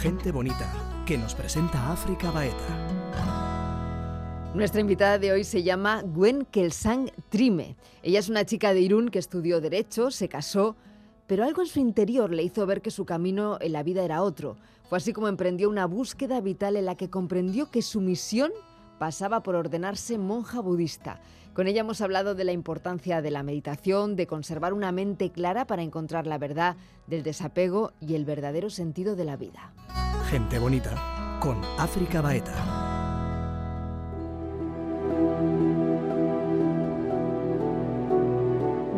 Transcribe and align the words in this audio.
Gente 0.00 0.32
bonita, 0.32 0.66
que 1.04 1.18
nos 1.18 1.34
presenta 1.34 1.92
África 1.92 2.30
Baeta. 2.30 3.12
Nuestra 4.54 4.80
invitada 4.80 5.18
de 5.18 5.30
hoy 5.30 5.44
se 5.44 5.62
llama 5.62 6.00
Gwen 6.00 6.46
Kelsang 6.46 7.10
Trime. 7.28 7.76
Ella 8.02 8.18
es 8.18 8.30
una 8.30 8.46
chica 8.46 8.72
de 8.72 8.80
Irún 8.80 9.10
que 9.10 9.18
estudió 9.18 9.60
Derecho, 9.60 10.10
se 10.10 10.30
casó, 10.30 10.74
pero 11.26 11.44
algo 11.44 11.60
en 11.60 11.68
su 11.68 11.80
interior 11.80 12.32
le 12.32 12.42
hizo 12.42 12.64
ver 12.64 12.80
que 12.80 12.90
su 12.90 13.04
camino 13.04 13.58
en 13.60 13.72
la 13.72 13.82
vida 13.82 14.02
era 14.02 14.22
otro. 14.22 14.56
Fue 14.88 14.96
así 14.96 15.12
como 15.12 15.28
emprendió 15.28 15.68
una 15.68 15.84
búsqueda 15.84 16.40
vital 16.40 16.76
en 16.76 16.86
la 16.86 16.94
que 16.94 17.10
comprendió 17.10 17.70
que 17.70 17.82
su 17.82 18.00
misión 18.00 18.52
pasaba 18.98 19.42
por 19.42 19.54
ordenarse 19.54 20.16
monja 20.16 20.60
budista. 20.60 21.20
Con 21.54 21.66
ella 21.66 21.80
hemos 21.80 22.00
hablado 22.00 22.36
de 22.36 22.44
la 22.44 22.52
importancia 22.52 23.22
de 23.22 23.32
la 23.32 23.42
meditación, 23.42 24.14
de 24.14 24.28
conservar 24.28 24.72
una 24.72 24.92
mente 24.92 25.30
clara 25.30 25.66
para 25.66 25.82
encontrar 25.82 26.26
la 26.26 26.38
verdad, 26.38 26.76
del 27.08 27.24
desapego 27.24 27.92
y 28.00 28.14
el 28.14 28.24
verdadero 28.24 28.70
sentido 28.70 29.16
de 29.16 29.24
la 29.24 29.36
vida. 29.36 29.72
Gente 30.30 30.60
bonita, 30.60 31.38
con 31.40 31.60
África 31.76 32.20
Baeta. 32.20 32.54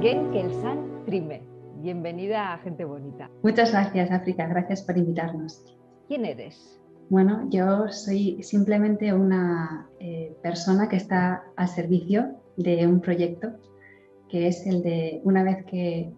Gen 0.03 0.31
Kelsan 0.33 1.05
Trime, 1.07 1.43
bienvenida 1.77 2.53
a 2.53 2.59
Gente 2.59 2.85
Bonita. 2.85 3.31
Muchas 3.43 3.73
gracias, 3.73 4.11
África, 4.11 4.47
gracias 4.47 4.83
por 4.83 4.99
invitarnos. 4.99 5.65
¿Quién 6.07 6.27
eres? 6.27 6.79
Bueno, 7.09 7.47
yo 7.51 7.89
soy 7.89 8.43
simplemente 8.43 9.13
una 9.15 9.89
eh, 10.01 10.37
persona 10.43 10.89
que 10.89 10.97
está 10.97 11.45
al 11.57 11.69
servicio 11.69 12.42
de 12.57 12.87
un 12.87 13.01
proyecto 13.01 13.53
que 14.29 14.49
es 14.49 14.67
el 14.67 14.83
de, 14.83 15.21
una 15.25 15.43
vez 15.45 15.65
que 15.67 16.11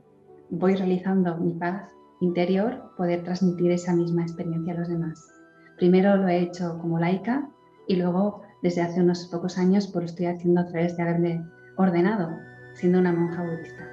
voy 0.51 0.77
realizando 0.77 1.37
mi 1.37 1.53
paz 1.55 1.91
interior, 2.21 2.93
poder 2.97 3.25
transmitir 3.25 3.73
esa 3.73 3.95
misma 3.95 4.23
experiencia 4.23 4.73
a 4.73 4.79
los 4.79 4.89
demás. 4.89 5.33
Primero 5.77 6.17
lo 6.17 6.29
he 6.29 6.39
hecho 6.39 6.79
como 6.81 7.01
laica 7.01 7.49
y 7.89 7.97
luego 7.97 8.43
desde 8.63 8.83
hace 8.83 9.03
unos 9.03 9.27
pocos 9.33 9.59
años 9.59 9.89
pues 9.89 10.05
lo 10.05 10.07
estoy 10.07 10.27
haciendo 10.27 10.61
a 10.61 10.67
través 10.67 10.97
de 10.97 11.03
haberme 11.03 11.45
ordenado 11.77 12.31
siendo 12.75 12.99
una 12.99 13.13
monja 13.13 13.43
budista. 13.43 13.89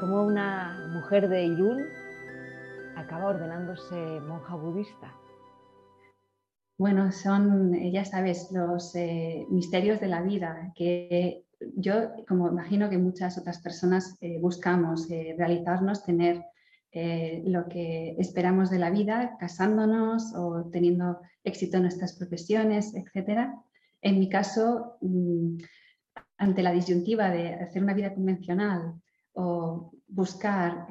Como 0.00 0.24
una 0.24 0.90
mujer 0.92 1.28
de 1.28 1.46
Irún 1.46 1.82
acaba 2.96 3.28
ordenándose 3.28 4.20
monja 4.20 4.54
budista? 4.56 5.12
Bueno, 6.76 7.12
son, 7.12 7.72
ya 7.92 8.04
sabes, 8.04 8.50
los 8.50 8.96
eh, 8.96 9.46
misterios 9.48 10.00
de 10.00 10.08
la 10.08 10.22
vida 10.22 10.72
que 10.74 11.44
yo, 11.76 12.10
como 12.26 12.48
imagino 12.48 12.90
que 12.90 12.98
muchas 12.98 13.38
otras 13.38 13.60
personas 13.60 14.16
eh, 14.20 14.38
buscamos 14.40 15.08
eh, 15.10 15.34
realizarnos, 15.38 16.04
tener 16.04 16.42
lo 17.46 17.68
que 17.68 18.14
esperamos 18.20 18.70
de 18.70 18.78
la 18.78 18.88
vida, 18.88 19.36
casándonos 19.40 20.32
o 20.36 20.70
teniendo 20.70 21.18
éxito 21.42 21.78
en 21.78 21.82
nuestras 21.82 22.14
profesiones, 22.14 22.94
etc. 22.94 23.48
En 24.00 24.20
mi 24.20 24.28
caso, 24.28 24.96
mm, 25.00 25.56
ante 26.38 26.62
la 26.62 26.70
disyuntiva 26.70 27.30
de 27.30 27.54
hacer 27.54 27.82
una 27.82 27.94
vida 27.94 28.14
convencional 28.14 28.94
o 29.32 29.90
buscar 30.06 30.86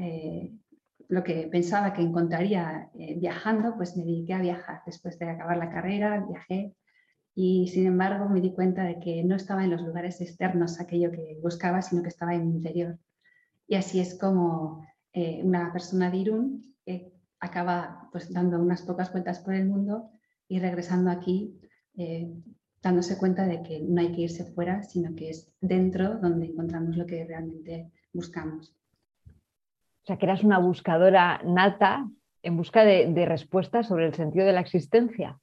lo 1.09 1.23
que 1.23 1.48
pensaba 1.52 1.94
que 1.94 2.02
encontraría 2.02 2.90
eh, 2.98 3.16
viajando, 3.20 3.76
pues 3.76 3.96
me 3.98 4.04
dediqué 4.04 4.34
a 4.34 4.42
viajar. 4.42 4.82
Después 4.86 5.18
de 5.20 5.30
acabar 5.30 5.58
la 5.58 5.70
carrera, 5.70 6.26
viajé 6.28 6.76
y 7.36 7.68
sin 7.68 7.88
embargo 7.88 8.30
me 8.30 8.42
di 8.42 8.54
cuenta 8.54 8.84
de 8.84 9.00
que 9.00 9.24
no 9.24 9.36
estaba 9.36 9.64
en 9.64 9.72
los 9.72 9.81
lugares 9.81 10.22
externos 10.22 10.80
aquello 10.80 11.12
que 11.12 11.40
buscaba, 11.42 11.81
sino 11.81 12.04
que 12.04 12.09
estaba 12.09 12.36
en 12.36 12.48
mi 12.48 12.56
interior. 12.58 13.00
Y 13.68 13.76
así 13.76 14.00
es 14.00 14.18
como 14.18 14.86
eh, 15.14 15.42
una 15.44 15.72
persona 15.72 16.12
de 16.12 16.18
Irún 16.18 16.76
eh, 16.86 17.12
acaba 17.40 18.09
pues, 18.12 18.31
dando 18.31 18.59
unas 18.59 18.84
pocas 18.84 19.12
vueltas 19.12 19.40
por 19.40 19.56
el 19.56 19.68
mundo 19.68 20.12
y 20.47 20.59
regresando 20.59 21.09
aquí, 21.09 21.59
dándose 22.81 23.18
cuenta 23.18 23.46
de 23.46 23.63
que 23.63 23.80
no 23.80 24.02
hay 24.02 24.12
que 24.12 24.22
irse 24.22 24.46
fuera, 24.46 24.84
sino 24.84 25.16
que 25.16 25.30
es 25.30 25.52
dentro 25.62 26.18
donde 26.18 26.47
encontramos 26.47 26.97
lo 26.97 27.06
que 27.06 27.24
realmente 27.24 27.92
buscamos. 28.12 28.75
O 30.03 30.06
sea, 30.06 30.18
que 30.18 30.25
eras 30.25 30.44
una 30.44 30.59
buscadora 30.59 31.41
nata 31.46 32.09
en 32.41 32.58
busca 32.58 32.84
de, 32.84 33.25
respuestas 33.25 33.88
sobre 33.88 34.08
el 34.08 34.14
sentido 34.14 34.46
de 34.46 34.52
la 34.52 34.59
existencia. 34.59 35.40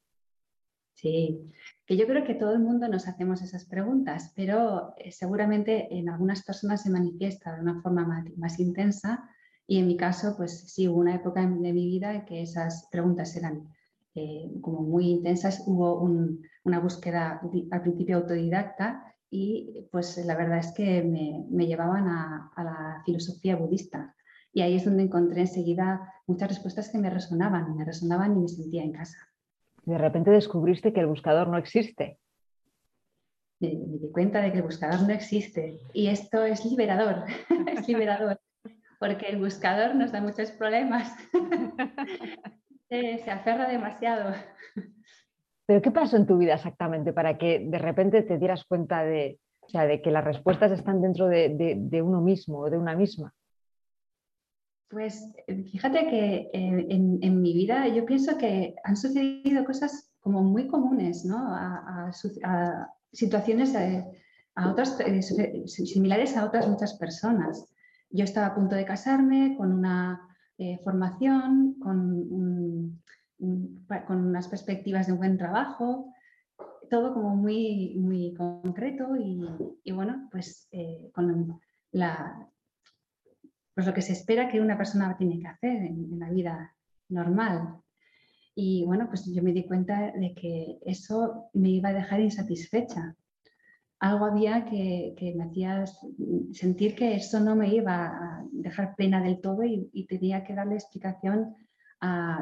Sí, 0.93 1.51
que 1.87 1.97
yo 1.97 2.07
creo 2.07 2.25
que 2.25 2.35
todo 2.35 2.53
el 2.53 2.59
mundo 2.59 2.87
nos 2.87 3.09
hacemos 3.09 3.41
esas 3.41 3.65
preguntas, 3.65 4.35
pero 4.37 4.93
eh, 4.99 5.11
seguramente 5.13 5.89
en 5.97 6.11
algunas 6.11 6.45
personas 6.45 6.83
se 6.83 6.91
manifiesta 6.91 7.55
de 7.55 7.63
una 7.63 7.81
forma 7.81 8.27
más, 8.37 8.61
intensa 8.61 9.27
y 9.67 9.79
en 9.79 9.87
mi 9.87 9.97
caso, 9.97 10.35
pues 10.37 10.71
sí, 10.71 10.89
hubo 10.89 10.99
una 10.99 11.15
época 11.15 11.41
de 11.41 11.73
mi 11.73 11.87
vida 11.87 12.13
en 12.13 12.27
que 12.27 12.43
esas 12.43 12.87
preguntas 12.93 13.35
eran 13.37 13.67
eh, 14.15 14.51
como 14.61 14.83
muy 14.83 15.09
intensas. 15.09 15.63
Hubo 15.67 16.03
una 16.65 16.81
búsqueda 16.81 17.41
al 17.71 17.81
principio 17.81 18.19
autodidacta 18.19 19.15
y 19.31 19.89
pues 19.91 20.19
la 20.27 20.37
verdad 20.37 20.59
es 20.59 20.73
que 20.73 21.03
me, 21.03 21.67
llevaban 21.67 22.09
a 22.09 22.53
la 22.63 23.03
filosofía 23.07 23.57
budista 23.57 24.15
y 24.53 24.63
ahí 24.63 24.77
es 24.77 24.85
donde 24.85 25.05
encontré 25.05 25.43
enseguida 25.43 26.13
muchas 26.27 26.49
respuestas 26.49 26.91
que 26.91 26.99
me 26.99 27.11
resonaban, 27.11 27.77
me 27.77 27.85
resonaban 27.85 28.37
y 28.37 28.41
me 28.41 28.49
sentía 28.49 28.83
en 28.83 28.93
casa. 28.93 29.17
De 29.85 29.99
repente 29.99 30.31
descubriste 30.31 30.93
que 30.93 31.01
el 31.01 31.07
buscador 31.07 31.49
no 31.49 31.57
existe. 31.57 32.19
Me, 33.61 33.69
di 33.69 34.11
cuenta 34.13 34.41
de 34.41 34.53
que 34.53 34.59
el 34.59 34.65
buscador 34.65 35.03
no 35.03 35.13
existe 35.13 35.79
y 35.93 36.09
esto 36.09 36.45
es 36.45 36.65
liberador, 36.65 37.25
es 37.67 37.87
liberador, 37.87 38.41
porque 38.99 39.27
el 39.29 39.39
buscador 39.39 39.95
nos 39.95 40.13
da 40.13 40.21
muchos 40.21 40.51
problemas, 40.53 41.15
se 42.89 43.31
aferra 43.31 43.69
demasiado. 43.69 44.35
Pero 45.67 45.83
¿qué 45.83 45.91
pasó 45.91 46.17
en 46.17 46.27
tu 46.27 46.39
vida 46.39 46.55
exactamente 46.55 47.13
para 47.13 47.39
que 47.39 47.61
de 47.61 47.79
repente 47.79 48.23
te 48.23 48.39
dieras 48.39 48.65
cuenta 48.65 49.05
de, 49.05 49.39
de 49.73 50.03
que 50.03 50.11
las 50.11 50.25
respuestas 50.25 50.73
están 50.73 51.01
dentro 51.01 51.29
de, 51.29 51.77
de 51.79 52.03
uno 52.03 52.21
mismo 52.21 52.61
o 52.61 52.71
de 52.71 52.79
una 52.79 52.97
misma? 52.97 53.35
Pues 54.91 55.25
eh, 55.47 55.63
fíjate 55.71 56.09
que 56.09 56.51
eh, 56.53 56.87
en, 56.91 57.41
mi 57.41 57.55
vida 57.55 57.87
yo 57.87 58.05
pienso 58.05 58.37
que 58.37 58.75
han 58.83 58.97
sucedido 58.97 59.65
cosas 59.65 60.11
como 60.19 60.43
muy 60.43 60.67
comunes, 60.67 61.25
¿no? 61.25 61.39
A, 61.39 62.11
situaciones 63.13 63.75
eh, 63.75 64.05
a 64.57 64.71
otras, 64.71 64.99
similares 65.67 66.37
a 66.37 66.45
otras 66.45 66.69
muchas 66.69 66.95
personas. 66.95 67.73
Yo 68.11 68.25
estaba 68.25 68.49
a 68.49 68.55
punto 68.55 68.75
de 68.75 68.85
casarme 68.85 69.55
con 69.57 69.73
una 69.73 70.21
formación, 70.85 71.77
con, 71.81 73.01
con, 73.39 74.27
unas 74.27 74.49
perspectivas 74.49 75.07
de 75.07 75.13
un 75.13 75.19
buen 75.19 75.39
trabajo, 75.39 76.13
todo 76.91 77.15
como 77.15 77.35
muy, 77.35 77.95
muy 77.97 78.35
concreto 78.35 79.17
y, 79.17 79.41
y 79.85 79.93
bueno, 79.93 80.29
pues 80.31 80.69
con 81.15 81.59
la, 81.93 82.50
pues 83.81 83.87
lo 83.87 83.95
que 83.95 84.03
se 84.03 84.13
espera 84.13 84.47
que 84.47 84.61
una 84.61 84.77
persona 84.77 85.17
tiene 85.17 85.41
que 85.41 85.47
hacer 85.47 85.87
en, 85.87 86.19
la 86.19 86.29
vida 86.29 86.77
normal. 87.09 87.81
Y 88.55 88.85
bueno, 88.85 89.09
pues 89.09 89.25
yo 89.25 89.43
me 89.43 89.55
di 89.55 89.65
cuenta 89.65 90.13
de 90.13 90.35
que 90.35 90.79
eso 90.85 91.49
me 91.55 91.71
iba 91.71 91.89
a 91.89 91.95
dejar 91.95 92.21
insatisfecha. 92.21 93.17
Algo 93.99 94.27
había 94.27 94.67
que, 94.67 95.35
me 95.35 95.45
hacía 95.45 95.87
sentir 96.53 96.95
que 96.95 97.15
eso 97.15 97.41
no 97.41 97.57
me 97.57 97.75
iba 97.75 98.09
a 98.09 98.45
dejar 98.53 98.97
plena 98.97 99.23
del 99.23 99.41
todo 99.41 99.65
y, 99.65 100.07
tenía 100.07 100.45
que 100.45 100.55
darle 100.55 100.75
explicación 100.75 101.57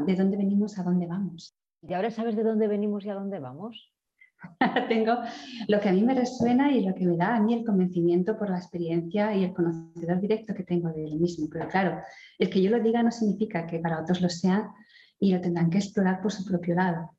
de 0.07 0.17
dónde 0.17 0.39
venimos 0.39 0.77
a 0.77 0.83
dónde 0.83 1.07
vamos. 1.07 1.57
¿Y 1.83 1.95
ahora 1.95 2.11
sabes 2.11 2.35
de 2.35 2.43
dónde 2.43 2.67
venimos 2.67 3.05
y 3.05 3.11
a 3.11 3.15
dónde 3.15 3.39
vamos? 3.39 3.93
tengo 4.89 5.19
lo 5.67 5.81
que 5.81 5.89
a 5.89 5.93
mí 5.93 6.03
me 6.03 6.15
resuena 6.15 6.73
y 6.73 6.85
lo 6.85 6.95
que 6.95 7.07
me 7.07 7.17
da 7.17 7.37
a 7.37 7.41
mí 7.41 7.55
el 7.55 7.65
convencimiento 7.65 8.37
por 8.37 8.51
la 8.51 8.59
experiencia 8.59 9.35
y 9.35 9.45
el 9.45 9.53
conocedor 9.53 10.21
directo 10.21 10.55
que 10.55 10.65
tengo 10.65 10.91
de 10.91 11.05
él 11.05 11.19
mismo. 11.19 11.49
Pero 11.51 11.69
claro, 11.69 12.01
el 12.39 12.51
que 12.51 12.63
yo 12.63 12.71
lo 12.71 12.83
diga 12.83 13.03
no 13.03 13.11
significa 13.11 13.67
que 13.67 13.79
para 13.79 14.01
otros 14.01 14.21
lo 14.21 14.29
sea 14.29 14.71
y 15.19 15.33
lo 15.33 15.41
tendrán 15.41 15.71
que 15.71 15.79
explorar 15.79 16.21
por 16.21 16.33
su 16.33 16.45
propio 16.45 16.75
lado. 16.75 17.11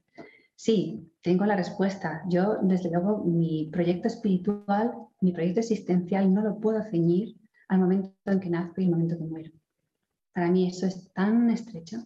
Sí, 0.56 1.10
tengo 1.22 1.46
la 1.46 1.56
respuesta. 1.56 2.22
Yo, 2.28 2.58
desde 2.62 2.90
luego, 2.90 3.24
mi 3.24 3.70
proyecto 3.72 4.08
espiritual, 4.08 4.94
mi 5.22 5.32
proyecto 5.32 5.62
existencial 5.62 6.34
no 6.34 6.42
lo 6.42 6.60
puedo 6.60 6.82
ceñir 6.84 7.38
al 7.70 7.80
momento 7.80 8.12
en 8.26 8.40
que 8.40 8.50
nazco 8.50 8.82
y 8.82 8.86
al 8.86 8.92
momento 8.92 9.18
que 9.18 9.24
muero. 9.24 9.52
Para 10.34 10.52
mí 10.52 10.68
eso 10.68 10.86
es 10.86 11.12
tan 11.14 11.50
estrecho. 11.50 11.98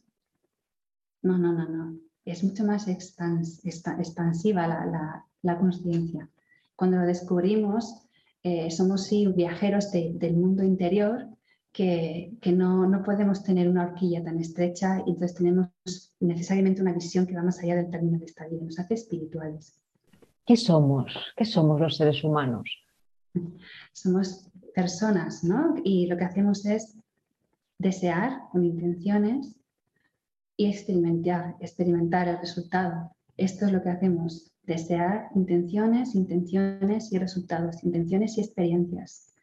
No, 1.22 1.38
no, 1.38 1.54
no, 1.54 1.68
no 1.68 2.13
es 2.26 2.44
mucho 2.44 2.64
más 2.64 2.88
expansiva 2.88 4.68
la, 4.68 5.26
la, 5.42 5.58
conciencia. 5.58 6.30
Cuando 6.76 6.98
lo 6.98 7.06
descubrimos, 7.06 8.08
eh, 8.44 8.72
somos 8.72 9.06
sí 9.06 9.28
viajeros 9.28 9.92
del 9.92 10.36
mundo 10.36 10.64
interior 10.64 11.28
que, 11.72 12.34
que 12.42 12.52
no, 12.52 12.88
no, 12.88 13.04
podemos 13.04 13.44
tener 13.44 13.68
una 13.68 13.84
horquilla 13.84 14.24
tan 14.24 14.40
estrecha 14.40 15.00
y 15.06 15.12
entonces 15.12 15.36
tenemos 15.36 15.70
necesariamente 16.20 16.82
una 16.82 16.94
visión 16.94 17.26
que 17.26 17.36
va 17.36 17.44
más 17.44 17.60
allá 17.60 17.76
del 17.76 17.90
término 17.90 18.20
de 18.20 18.26
esta 18.26 18.48
vida, 18.48 18.64
nos 18.64 18.80
hace 18.80 18.94
espirituales. 18.94 19.80
¿Qué 20.46 20.58
somos? 20.58 21.14
¿Qué 21.36 21.46
somos 21.46 21.80
los 21.80 21.98
seres 21.98 22.24
humanos? 22.24 22.70
Somos 23.94 24.50
personas, 24.76 25.44
¿no? 25.44 25.76
Y 25.84 26.08
lo 26.08 26.18
que 26.18 26.26
hacemos 26.26 26.66
es 26.66 26.98
desear 27.80 28.42
con 28.52 28.66
intenciones 28.66 29.56
experimentar, 30.70 31.56
experimentar 31.60 32.28
el 32.28 32.40
resultado. 32.40 33.12
Esto 33.38 33.66
es 33.66 33.72
lo 33.72 33.82
que 33.82 33.90
hacemos, 33.90 34.52
desear 34.64 35.30
intenciones, 35.36 36.16
intenciones 36.16 37.12
y 37.12 37.18
resultados, 37.18 37.84
intenciones 37.84 38.38
y 38.38 38.42
experiencias. 38.42 39.34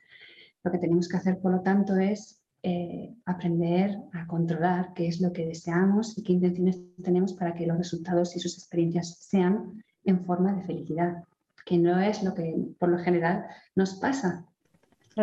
Lo 0.63 0.71
que 0.71 0.79
tenemos 0.79 1.09
que 1.09 1.17
hacer, 1.17 1.39
por 1.41 1.53
lo 1.53 1.61
tanto, 1.63 1.97
es 1.97 2.41
eh, 2.63 3.15
aprender 3.25 3.97
a 4.13 4.27
controlar 4.27 4.93
qué 4.95 5.09
es 5.09 5.21
lo 5.21 5.33
que 5.33 5.47
deseamos 5.47 6.19
y 6.19 6.23
qué 6.23 6.35
intenciones 6.35 6.79
tenemos 7.03 7.33
para 7.33 7.55
que 7.55 7.67
los 7.67 7.79
resultados 7.79 8.37
y 8.37 8.41
sus 8.41 8.59
experiencias 8.59 9.17
sean 9.19 9.83
en 10.05 10.25
forma 10.27 10.53
de 10.53 10.65
felicidad, 10.65 11.25
que 11.65 11.79
no 11.79 11.99
es 11.99 12.23
lo 12.23 12.35
que 12.35 12.55
por 12.79 12.91
lo 12.91 12.99
general 12.99 13.47
nos 13.75 13.95
pasa. 13.95 14.45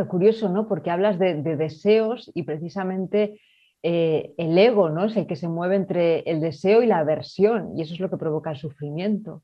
curioso, 0.09 0.49
¿no? 0.49 0.67
Porque 0.67 0.89
hablas 0.89 1.19
de, 1.19 1.43
deseos 1.43 2.31
y 2.33 2.41
precisamente 2.41 3.39
eh, 3.89 4.33
el 4.35 4.57
ego, 4.57 4.89
¿no? 4.89 5.05
Es 5.05 5.15
el 5.15 5.27
que 5.27 5.37
se 5.37 5.47
mueve 5.47 5.77
entre 5.77 6.19
el 6.29 6.41
deseo 6.41 6.83
y 6.83 6.87
la 6.87 6.97
aversión 6.97 7.71
y 7.77 7.83
eso 7.83 7.93
es 7.93 8.01
lo 8.01 8.09
que 8.09 8.17
provoca 8.17 8.51
el 8.51 8.57
sufrimiento. 8.57 9.43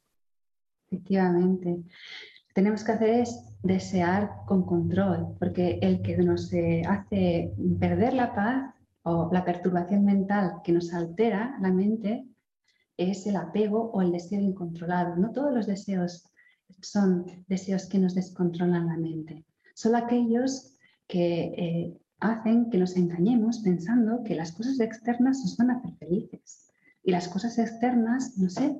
Efectivamente. 0.87 1.69
Lo 1.69 2.47
que 2.49 2.53
tenemos 2.53 2.83
que 2.83 2.91
hacer 2.91 3.09
es 3.21 3.57
desear 3.61 4.31
con 4.45 4.65
control, 4.65 5.33
porque 5.39 5.79
el 5.81 6.01
que 6.01 6.17
nos 6.17 6.51
eh, 6.51 6.81
hace 6.85 7.53
perder 7.79 8.15
la 8.15 8.35
paz 8.35 8.75
o 9.03 9.29
la 9.31 9.45
perturbación 9.45 10.03
mental 10.03 10.55
que 10.61 10.73
nos 10.73 10.93
altera 10.93 11.57
la 11.61 11.71
mente 11.71 12.25
es 12.97 13.25
el 13.25 13.37
apego 13.37 13.91
o 13.91 14.01
el 14.01 14.11
deseo 14.11 14.41
incontrolado. 14.41 15.15
No 15.15 15.31
todos 15.31 15.53
los 15.53 15.67
deseos 15.67 16.29
son 16.81 17.45
deseos 17.47 17.87
que 17.87 17.97
nos 17.97 18.13
descontrolan 18.13 18.87
la 18.87 18.97
mente, 18.97 19.45
solo 19.73 19.99
aquellos 19.99 20.75
que 21.07 21.43
eh, 21.57 21.93
hacen 22.23 22.69
que 22.69 22.77
nos 22.77 22.95
engañemos 22.95 23.59
pensando 23.59 24.23
que 24.23 24.35
las 24.35 24.51
cosas 24.53 24.79
externas 24.79 25.39
nos 25.39 25.57
van 25.57 25.71
a 25.71 25.77
hacer 25.77 25.93
felices. 25.97 26.69
Y 27.03 27.11
las 27.11 27.27
cosas 27.27 27.59
externas, 27.59 28.37
no 28.37 28.49
sé, 28.49 28.79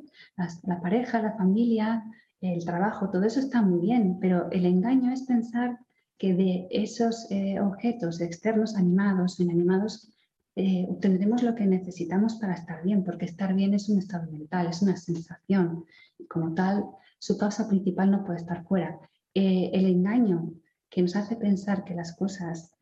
la 0.64 0.82
pareja, 0.82 1.22
la 1.22 1.34
familia, 1.34 2.04
el 2.40 2.64
trabajo, 2.66 3.10
todo 3.10 3.24
eso 3.24 3.40
está 3.40 3.62
muy 3.62 3.82
bien, 3.82 4.18
pero 4.20 4.50
el 4.52 4.66
engaño 4.66 5.12
es 5.12 5.24
pensar 5.24 5.78
que 6.18 6.34
de 6.34 6.68
esos 6.72 7.28
eh, 7.32 7.60
objetos 7.60 8.22
externos 8.22 8.76
animados 8.76 9.40
o 9.40 9.44
inanimados 9.44 10.10
eh, 10.56 10.86
obtendremos 10.88 11.42
lo 11.42 11.56
que 11.56 11.66
necesitamos 11.66 12.36
para 12.36 12.54
estar 12.54 12.84
bien, 12.84 13.04
porque 13.04 13.26
estar 13.26 13.54
bien 13.54 13.74
es 13.74 13.90
un 13.90 13.98
estado 13.98 14.32
mental, 14.32 14.68
es 14.68 14.82
una 14.82 14.96
sensación 14.96 15.86
y 16.18 16.28
como 16.28 16.54
tal 16.54 16.86
su 17.18 17.38
causa 17.38 17.68
principal 17.68 18.12
no 18.12 18.24
puede 18.24 18.40
estar 18.40 18.64
fuera. 18.66 19.00
Eh, 19.34 19.72
el 19.74 19.86
engaño 19.88 20.54
que 20.90 21.02
nos 21.02 21.16
hace 21.16 21.36
pensar 21.36 21.84
que 21.84 21.96
las 21.96 22.16
cosas 22.16 22.73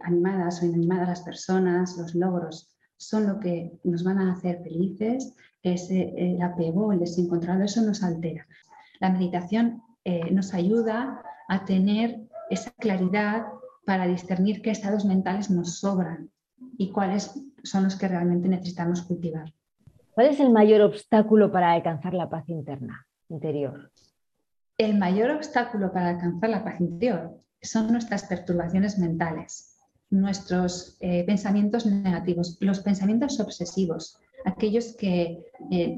animadas 0.00 0.62
o 0.62 0.66
inanimadas, 0.66 1.08
las 1.08 1.22
personas, 1.22 1.96
los 1.96 2.14
logros, 2.14 2.76
son 2.96 3.26
lo 3.26 3.40
que 3.40 3.78
nos 3.84 4.04
van 4.04 4.18
a 4.18 4.32
hacer 4.32 4.62
felices, 4.62 5.34
ese 5.62 6.14
el 6.16 6.40
apego, 6.40 6.92
el 6.92 7.00
desencontrado, 7.00 7.62
eso 7.62 7.82
nos 7.82 8.02
altera. 8.02 8.46
La 9.00 9.10
meditación 9.10 9.82
eh, 10.04 10.30
nos 10.30 10.54
ayuda 10.54 11.22
a 11.48 11.64
tener 11.64 12.20
esa 12.50 12.70
claridad 12.72 13.46
para 13.84 14.06
discernir 14.06 14.62
qué 14.62 14.70
estados 14.70 15.04
mentales 15.04 15.50
nos 15.50 15.78
sobran 15.78 16.30
y 16.78 16.90
cuáles 16.90 17.40
son 17.62 17.84
los 17.84 17.96
que 17.96 18.08
realmente 18.08 18.48
necesitamos 18.48 19.02
cultivar. 19.02 19.52
¿Cuál 20.12 20.28
es 20.28 20.40
el 20.40 20.50
mayor 20.50 20.80
obstáculo 20.80 21.52
para 21.52 21.72
alcanzar 21.72 22.14
la 22.14 22.28
paz 22.28 22.48
interna, 22.48 23.06
interior? 23.28 23.90
El 24.78 24.96
mayor 24.98 25.30
obstáculo 25.30 25.92
para 25.92 26.10
alcanzar 26.10 26.50
la 26.50 26.64
paz 26.64 26.80
interior 26.80 27.38
son 27.62 27.92
nuestras 27.92 28.24
perturbaciones 28.24 28.98
mentales, 28.98 29.76
nuestros 30.10 30.96
eh, 31.00 31.24
pensamientos 31.24 31.86
negativos, 31.86 32.56
los 32.60 32.80
pensamientos 32.80 33.40
obsesivos, 33.40 34.18
aquellos 34.44 34.94
que 34.96 35.44
eh, 35.70 35.96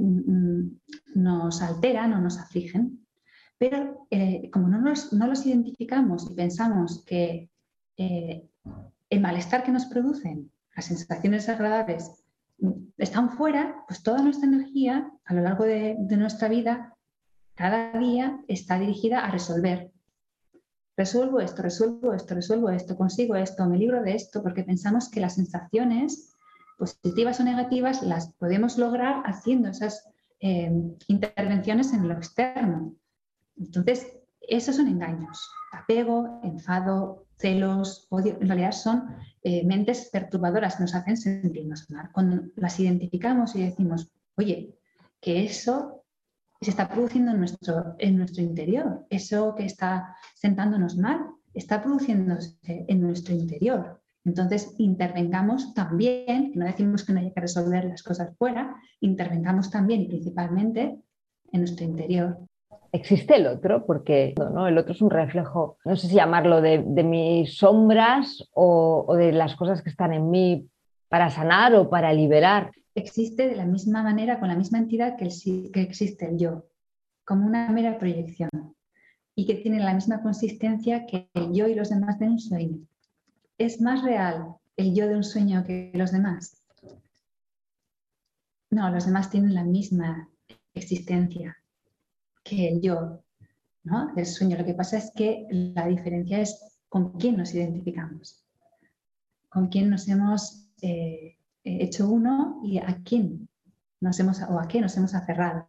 nos 1.15 1.63
alteran 1.63 2.15
o 2.15 2.21
nos 2.21 2.39
afligen, 2.39 3.07
pero 3.59 4.07
eh, 4.11 4.49
como 4.53 4.69
no, 4.69 4.79
no, 4.81 5.27
los 5.27 5.47
identificamos 5.47 6.31
y 6.31 6.35
pensamos 6.35 7.05
que 7.05 7.51
el 7.97 9.21
malestar 9.21 9.65
que 9.65 9.73
nos 9.73 9.87
producen, 9.87 10.53
las 10.77 10.85
sensaciones 10.85 11.49
agradables, 11.49 12.23
están 12.97 13.31
fuera, 13.31 13.85
pues 13.89 14.05
toda 14.05 14.23
nuestra 14.23 14.47
energía 14.47 15.11
a 15.25 15.35
lo 15.35 15.43
largo 15.43 15.65
de 15.65 16.17
nuestra 16.17 16.49
vida, 16.49 16.95
cada 17.59 17.99
día 17.99 18.39
está 18.47 18.79
dirigida 18.79 19.25
a 19.25 19.33
resolver. 19.33 19.91
Resuelvo 20.99 21.39
esto, 21.39 21.63
resuelvo 21.63 22.13
esto, 22.13 22.35
resuelvo 22.35 22.71
esto, 22.71 22.97
consigo 22.97 23.37
esto, 23.37 23.65
me 23.69 23.79
libro 23.79 24.03
de 24.03 24.17
esto, 24.17 24.43
porque 24.43 24.65
pensamos 24.65 25.09
que 25.09 25.21
las 25.21 25.37
sensaciones 25.37 26.33
positivas 26.77 27.39
o 27.39 27.45
negativas 27.45 28.03
las 28.03 28.33
podemos 28.33 28.79
lograr 28.79 29.23
haciendo 29.25 29.69
esas 29.69 30.09
eh, 30.41 30.73
intervenciones 31.07 31.93
en 31.93 32.09
lo 32.09 32.15
externo. 32.15 32.97
Entonces, 33.57 34.09
esos 34.41 34.75
son 34.75 34.89
engaños. 34.89 35.49
Apego, 35.71 36.41
enfado, 36.43 37.27
celos, 37.37 38.09
odio, 38.11 38.37
en 38.41 38.49
realidad 38.49 38.73
son 38.73 39.05
eh, 39.45 39.65
mentes 39.65 40.11
perturbadoras 40.11 40.77
que 40.77 40.83
nos 40.83 40.97
hacen 40.97 41.17
sentirnos 41.17 41.89
mal. 41.91 42.11
Cuando 42.11 42.43
las 42.57 42.81
identificamos 42.81 43.55
y 43.55 43.63
decimos, 43.63 44.11
oye, 44.35 44.75
que 45.21 45.45
eso 45.45 45.98
se 46.61 46.71
está 46.71 46.89
produciendo 46.89 47.33
en 47.33 47.39
nuestro, 47.39 47.95
en 47.99 48.17
nuestro 48.17 48.43
interior, 48.43 49.07
eso 49.11 49.55
que 49.55 49.65
está 49.65 50.17
sentándonos 50.35 50.97
mal, 50.97 51.21
está 51.55 51.83
produciéndose 51.83 52.57
en 52.67 53.01
nuestro 53.01 53.35
interior. 53.35 54.01
Entonces, 54.25 54.75
intervengamos 54.79 55.73
también, 55.75 56.53
no 56.55 56.67
decimos 56.67 57.05
que 57.05 57.13
no 57.13 57.21
haya 57.21 57.33
que 57.33 57.41
resolver 57.41 57.85
las 57.85 58.03
cosas 58.03 58.37
fuera, 58.37 58.77
intervengamos 59.01 59.71
también 59.71 60.07
principalmente 60.07 60.99
en 61.53 61.61
nuestro 61.61 61.85
interior. 61.85 62.39
Existe 62.91 63.37
el 63.37 63.47
otro, 63.47 63.87
porque 63.87 64.35
¿no? 64.37 64.67
el 64.67 64.79
otro 64.79 64.93
es 64.93 65.03
un 65.03 65.11
reflejo, 65.11 65.77
no 65.85 65.97
sé 65.97 66.09
si 66.09 66.15
llamarlo 66.15 66.61
de, 66.61 66.79
mis 67.05 67.57
sombras 67.57 68.49
o, 68.53 69.15
de 69.17 69.33
las 69.33 69.57
cosas 69.57 69.83
que 69.83 69.91
están 69.91 70.13
en 70.13 70.31
mí 70.31 70.69
para 71.09 71.31
sanar 71.31 71.75
o 71.75 71.89
para 71.89 72.13
liberar. 72.13 72.71
Existe 72.95 73.49
de 73.49 73.57
la 73.57 73.65
misma 73.65 74.03
manera, 74.03 74.39
con 74.39 74.49
la 74.49 74.57
misma 74.57 74.79
entidad 74.79 75.17
que, 75.17 75.29
que 75.73 75.81
existe 75.81 76.27
el 76.27 76.39
yo, 76.39 76.67
como 77.25 77.47
una 77.47 77.71
mera 77.71 77.99
proyección 77.99 78.51
y 79.35 79.47
que 79.47 79.55
tiene 79.55 79.81
la 79.81 79.95
misma 79.95 80.21
consistencia 80.23 81.07
que 81.07 81.31
el 81.35 81.53
yo 81.53 81.69
y 81.69 81.75
los 81.75 81.91
demás 81.91 82.19
de 82.19 82.27
un 82.27 82.41
sueño. 82.41 82.79
¿Es 83.57 83.81
más 83.81 84.03
real 84.03 84.57
el 84.77 84.95
yo 84.95 85.09
de 85.09 85.17
un 85.17 85.25
sueño 85.25 85.65
que 85.65 85.93
los 85.95 86.13
demás? 86.13 86.63
No, 88.71 88.91
los 88.91 89.07
demás 89.07 89.31
tienen 89.31 89.55
la 89.55 89.65
misma 89.65 90.29
existencia 90.75 91.57
que 92.45 92.69
el 92.69 92.81
yo, 92.81 93.23
¿no? 93.85 94.13
El 94.17 94.27
sueño. 94.27 94.59
Lo 94.59 94.65
que 94.65 94.75
pasa 94.75 94.99
es 94.99 95.11
que 95.15 95.47
la 95.51 95.87
diferencia 95.87 96.41
es 96.41 96.81
con 96.89 97.13
quién 97.13 97.37
nos 97.37 97.55
identificamos, 97.55 98.45
con 99.49 99.69
quién 99.69 99.91
nos 99.91 100.09
hemos 100.09 100.68
eh, 100.83 101.37
hecho 101.65 102.09
uno 102.09 102.61
y 102.63 102.79
a 102.79 103.01
quién 103.05 103.49
nos 104.01 104.19
hemos 104.21 104.41
o 104.43 104.59
a 104.59 104.69
qué 104.69 104.81
nos 104.81 104.97
hemos 104.97 105.15
aferrado. 105.15 105.69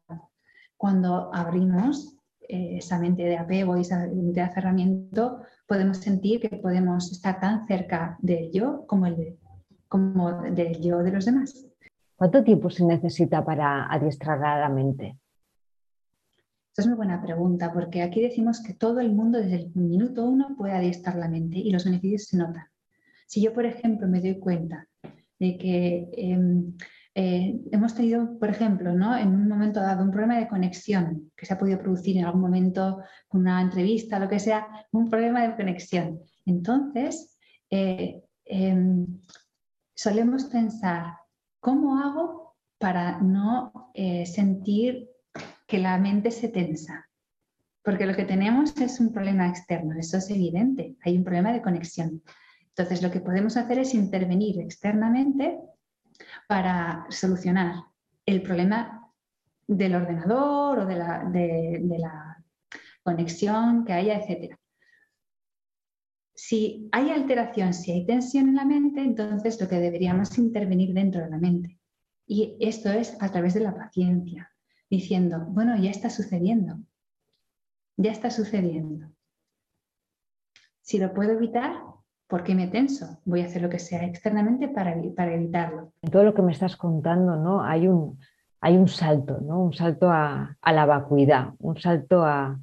Cuando 0.77 1.33
abrimos 1.33 2.17
eh, 2.47 2.77
esa 2.77 2.99
mente 2.99 3.23
de 3.23 3.37
apego 3.37 3.77
y 3.77 3.81
esa 3.81 3.99
mente 4.07 4.39
de 4.39 4.41
aferramiento, 4.41 5.41
podemos 5.67 5.97
sentir 5.97 6.39
que 6.39 6.49
podemos 6.57 7.11
estar 7.11 7.39
tan 7.39 7.67
cerca 7.67 8.17
del 8.21 8.51
yo 8.51 8.85
como, 8.87 9.05
el 9.05 9.15
de, 9.15 9.37
como 9.87 10.41
del 10.41 10.79
yo 10.81 10.99
de 10.99 11.11
los 11.11 11.25
demás. 11.25 11.65
¿Cuánto 12.15 12.43
tiempo 12.43 12.69
se 12.69 12.85
necesita 12.85 13.45
para 13.45 13.85
adiestrar 13.85 14.43
a 14.43 14.59
la 14.59 14.69
mente? 14.69 15.17
Esta 16.69 16.81
es 16.81 16.87
muy 16.87 16.97
buena 16.97 17.21
pregunta, 17.21 17.71
porque 17.73 18.01
aquí 18.01 18.21
decimos 18.21 18.61
que 18.61 18.73
todo 18.73 18.99
el 18.99 19.11
mundo 19.11 19.39
desde 19.39 19.55
el 19.55 19.71
minuto 19.75 20.25
uno 20.25 20.55
puede 20.57 20.73
adiestrar 20.73 21.15
la 21.15 21.27
mente 21.27 21.57
y 21.59 21.71
los 21.71 21.85
beneficios 21.85 22.25
se 22.25 22.37
notan. 22.37 22.65
Si 23.25 23.41
yo, 23.41 23.53
por 23.53 23.65
ejemplo, 23.65 24.07
me 24.07 24.21
doy 24.21 24.39
cuenta 24.39 24.88
de 25.39 25.57
que 25.57 26.09
em, 26.13 26.73
eh, 27.15 27.59
hemos 27.71 27.95
tenido, 27.95 28.37
por 28.37 28.49
ejemplo, 28.49 28.93
¿no? 28.93 29.17
en 29.17 29.29
un 29.29 29.47
momento 29.47 29.79
dado 29.79 30.03
un 30.03 30.11
problema 30.11 30.37
de 30.37 30.47
conexión 30.47 31.31
que 31.35 31.45
se 31.45 31.53
ha 31.53 31.57
podido 31.57 31.79
producir 31.79 32.17
en 32.17 32.25
algún 32.25 32.41
momento 32.41 33.01
con 33.27 33.41
una 33.41 33.61
entrevista, 33.61 34.19
lo 34.19 34.29
que 34.29 34.39
sea, 34.39 34.67
un 34.91 35.09
problema 35.09 35.47
de 35.47 35.55
conexión. 35.55 36.19
Entonces, 36.45 37.37
eh, 37.69 38.21
em, 38.45 39.05
solemos 39.95 40.45
pensar, 40.45 41.15
¿cómo 41.59 41.97
hago 41.97 42.55
para 42.77 43.19
no 43.21 43.91
eh, 43.93 44.25
sentir 44.25 45.09
que 45.67 45.77
la 45.77 45.97
mente 45.97 46.31
se 46.31 46.49
tensa? 46.49 47.09
Porque 47.83 48.05
lo 48.05 48.15
que 48.15 48.25
tenemos 48.25 48.75
es 48.79 48.99
un 48.99 49.11
problema 49.11 49.47
externo, 49.49 49.95
eso 49.97 50.17
es 50.17 50.29
evidente, 50.29 50.95
hay 51.03 51.17
un 51.17 51.23
problema 51.23 51.51
de 51.51 51.61
conexión. 51.61 52.21
Entonces, 52.79 53.03
lo 53.03 53.11
que 53.11 53.19
podemos 53.19 53.57
hacer 53.57 53.77
es 53.79 53.93
intervenir 53.93 54.57
externamente 54.61 55.59
para 56.47 57.05
solucionar 57.09 57.83
el 58.25 58.41
problema 58.41 59.11
del 59.67 59.95
ordenador 59.95 60.79
o 60.79 60.85
de 60.85 60.95
la, 60.95 62.37
conexión 63.03 63.83
que 63.83 63.91
haya, 63.91 64.17
etc. 64.17 64.55
si 66.33 66.87
hay 66.93 67.09
alteración, 67.09 67.73
si 67.73 67.91
hay 67.91 68.05
tensión 68.05 68.47
en 68.47 68.55
la 68.55 68.63
mente, 68.63 69.01
entonces 69.01 69.59
lo 69.59 69.67
que 69.67 69.79
deberíamos 69.79 70.37
intervenir 70.37 70.93
dentro 70.93 71.21
de 71.21 71.29
la 71.31 71.37
mente. 71.37 71.77
Y 72.27 72.55
esto 72.61 72.89
es 72.91 73.17
a 73.21 73.29
través 73.29 73.55
de 73.55 73.61
la 73.61 73.75
paciencia, 73.75 74.53
diciendo, 74.89 75.45
bueno, 75.49 75.75
ya 75.75 75.91
está 75.91 76.09
sucediendo, 76.09 76.79
ya 77.97 78.11
está 78.13 78.29
sucediendo. 78.29 79.11
Si 80.81 80.97
lo 80.97 81.13
puedo 81.13 81.31
evitar, 81.31 81.89
¿por 82.29 82.43
qué 82.43 82.53
me 82.55 82.67
tenso? 82.67 83.19
Voy 83.25 83.41
a 83.41 83.45
hacer 83.45 83.61
lo 83.61 83.69
que 83.69 83.79
sea 83.79 84.05
externamente 84.05 84.69
para, 84.69 84.95
para 85.15 85.33
evitarlo. 85.33 85.91
En 86.03 86.11
todo 86.11 86.23
lo 86.23 86.33
que 86.33 86.43
me 86.43 86.51
estás 86.51 86.77
contando, 86.77 87.35
¿no? 87.35 87.63
Hay 87.63 87.87
un, 87.87 88.19
hay 88.61 88.77
un 88.77 88.87
salto, 88.87 89.39
¿no? 89.41 89.59
Un 89.59 89.73
salto 89.73 90.09
a, 90.11 90.55
a 90.61 90.73
la 90.73 90.85
vacuidad, 90.85 91.53
un 91.57 91.77
salto 91.77 92.23
a, 92.23 92.59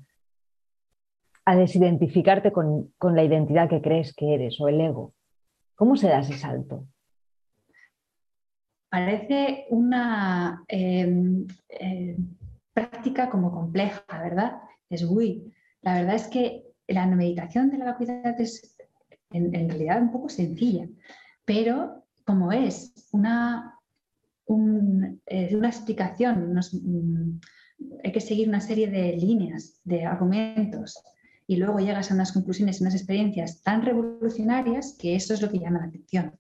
a 1.44 1.56
desidentificarte 1.56 2.52
con, 2.52 2.92
la 3.00 3.24
identidad 3.24 3.68
que 3.68 3.82
crees 3.82 4.14
que 4.14 4.34
eres 4.34 4.60
o 4.60 4.68
el 4.68 4.80
ego. 4.80 5.14
¿Cómo 5.74 5.96
se 5.96 6.08
da 6.08 6.20
ese 6.20 6.38
salto? 6.38 6.86
Parece 8.88 9.66
una 9.70 10.64
em, 10.68 11.46
em, 11.68 12.16
práctica 12.72 13.28
como 13.28 13.52
compleja, 13.52 14.04
¿verdad? 14.22 14.60
Es 14.88 15.04
muy. 15.04 15.52
La 15.82 15.94
verdad 15.94 16.14
es 16.14 16.28
que 16.28 16.66
la 16.86 17.06
meditación 17.06 17.70
de 17.70 17.78
la 17.78 17.86
vacuidad 17.86 18.40
es 18.40 18.75
en, 19.30 19.68
realidad 19.68 20.02
un 20.02 20.12
poco 20.12 20.28
sencilla, 20.28 20.88
pero 21.44 22.04
como 22.24 22.52
es 22.52 23.08
una, 23.12 23.78
una 24.46 25.68
explicación, 25.68 26.54
mm, 26.54 27.40
hay 28.04 28.12
que 28.12 28.20
seguir 28.20 28.48
una 28.48 28.60
serie 28.60 28.88
de 28.90 29.16
líneas, 29.16 29.80
de 29.84 30.04
argumentos, 30.04 31.02
y 31.46 31.56
luego 31.56 31.78
llegas 31.78 32.10
a 32.10 32.14
unas 32.14 32.32
conclusiones, 32.32 32.80
unas 32.80 32.94
experiencias 32.94 33.62
tan 33.62 33.82
revolucionarias 33.82 34.96
que 34.98 35.14
eso 35.14 35.34
es 35.34 35.42
lo 35.42 35.50
que 35.50 35.60
llama 35.60 35.80
la 35.80 35.86
atención. 35.86 36.38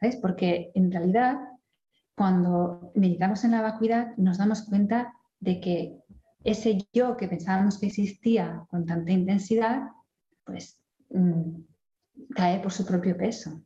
¿Sabes? 0.00 0.16
Porque 0.16 0.70
en 0.74 0.92
realidad, 0.92 1.38
cuando 2.14 2.92
meditamos 2.94 3.44
en 3.44 3.52
la 3.52 3.62
vacuidad, 3.62 4.16
nos 4.16 4.38
damos 4.38 4.62
cuenta 4.62 5.12
de 5.40 5.60
que 5.60 5.98
ese 6.44 6.86
yo 6.92 7.16
que 7.16 7.26
pensábamos 7.26 7.78
que 7.78 7.86
existía 7.86 8.64
con 8.68 8.86
tanta 8.86 9.10
intensidad, 9.10 9.82
pues 10.44 10.80
mm, 11.10 11.62
cae 12.34 12.60
por 12.60 12.72
su 12.72 12.84
propio 12.84 13.16
peso. 13.16 13.62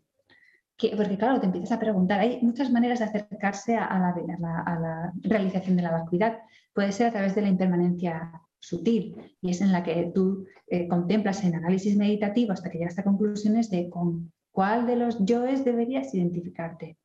porque 0.97 1.19
claro, 1.19 1.41
te 1.41 1.47
empiezas 1.47 1.73
a 1.73 1.81
preguntar, 1.81 2.21
hay 2.21 2.41
muchas 2.43 2.71
maneras 2.71 3.01
de 3.01 3.07
acercarse 3.07 3.77
a 3.77 3.99
la, 3.99 5.13
realización 5.23 5.77
de 5.77 5.83
la 5.83 5.91
vacuidad. 5.91 6.39
Puede 6.73 6.93
ser 6.93 7.09
a 7.09 7.13
través 7.13 7.35
de 7.35 7.43
la 7.43 7.49
impermanencia 7.49 8.33
sutil 8.61 9.37
y 9.41 9.51
es 9.51 9.61
en 9.61 9.73
la 9.73 9.83
que 9.85 10.11
tú 10.15 10.45
eh, 10.67 10.89
contemplas 10.89 11.45
en 11.45 11.55
análisis 11.55 11.97
meditativo 11.97 12.53
hasta 12.53 12.71
que 12.71 12.79
llegas 12.79 12.99
a 12.99 13.05
conclusiones 13.05 13.71
de 13.71 13.89
con 13.89 14.33
cuál 14.51 14.87
de 14.87 14.97
los 14.97 15.25
yoes 15.25 15.65
deberías 15.65 16.13
identificarte. 16.15 16.99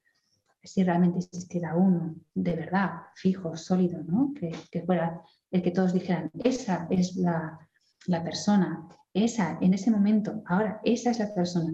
Si 0.63 0.83
realmente 0.83 1.19
existiera 1.19 1.75
uno 1.75 2.15
de 2.33 2.55
verdad, 2.55 2.89
fijo, 3.15 3.55
sólido, 3.57 4.01
¿no? 4.03 4.33
que, 4.33 4.81
fuera 4.83 5.21
el 5.51 5.61
que 5.61 5.71
todos 5.71 5.93
dijeran, 5.93 6.31
esa 6.43 6.87
es 6.89 7.15
la 7.17 8.23
persona, 8.23 8.87
esa 9.13 9.57
en 9.61 9.73
ese 9.73 9.91
momento, 9.91 10.41
ahora 10.45 10.81
esa 10.83 11.11
es 11.11 11.19
la 11.19 11.33
persona. 11.33 11.73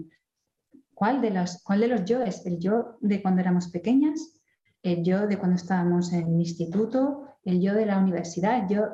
¿Cuál 0.94 1.20
de 1.22 1.30
los, 1.30 1.62
cuál 1.62 1.80
de 1.80 1.88
los 1.88 2.04
yoes? 2.04 2.44
¿El 2.44 2.58
yo 2.58 2.98
de 3.00 3.22
cuando 3.22 3.40
éramos 3.40 3.68
pequeñas? 3.68 4.40
¿El 4.82 5.02
yo 5.02 5.26
de 5.26 5.38
cuando 5.38 5.56
estábamos 5.56 6.12
en 6.12 6.26
el 6.28 6.40
instituto? 6.40 7.24
¿El 7.44 7.60
yo 7.60 7.74
de 7.74 7.86
la 7.86 7.98
universidad? 7.98 8.68
Yo, 8.68 8.84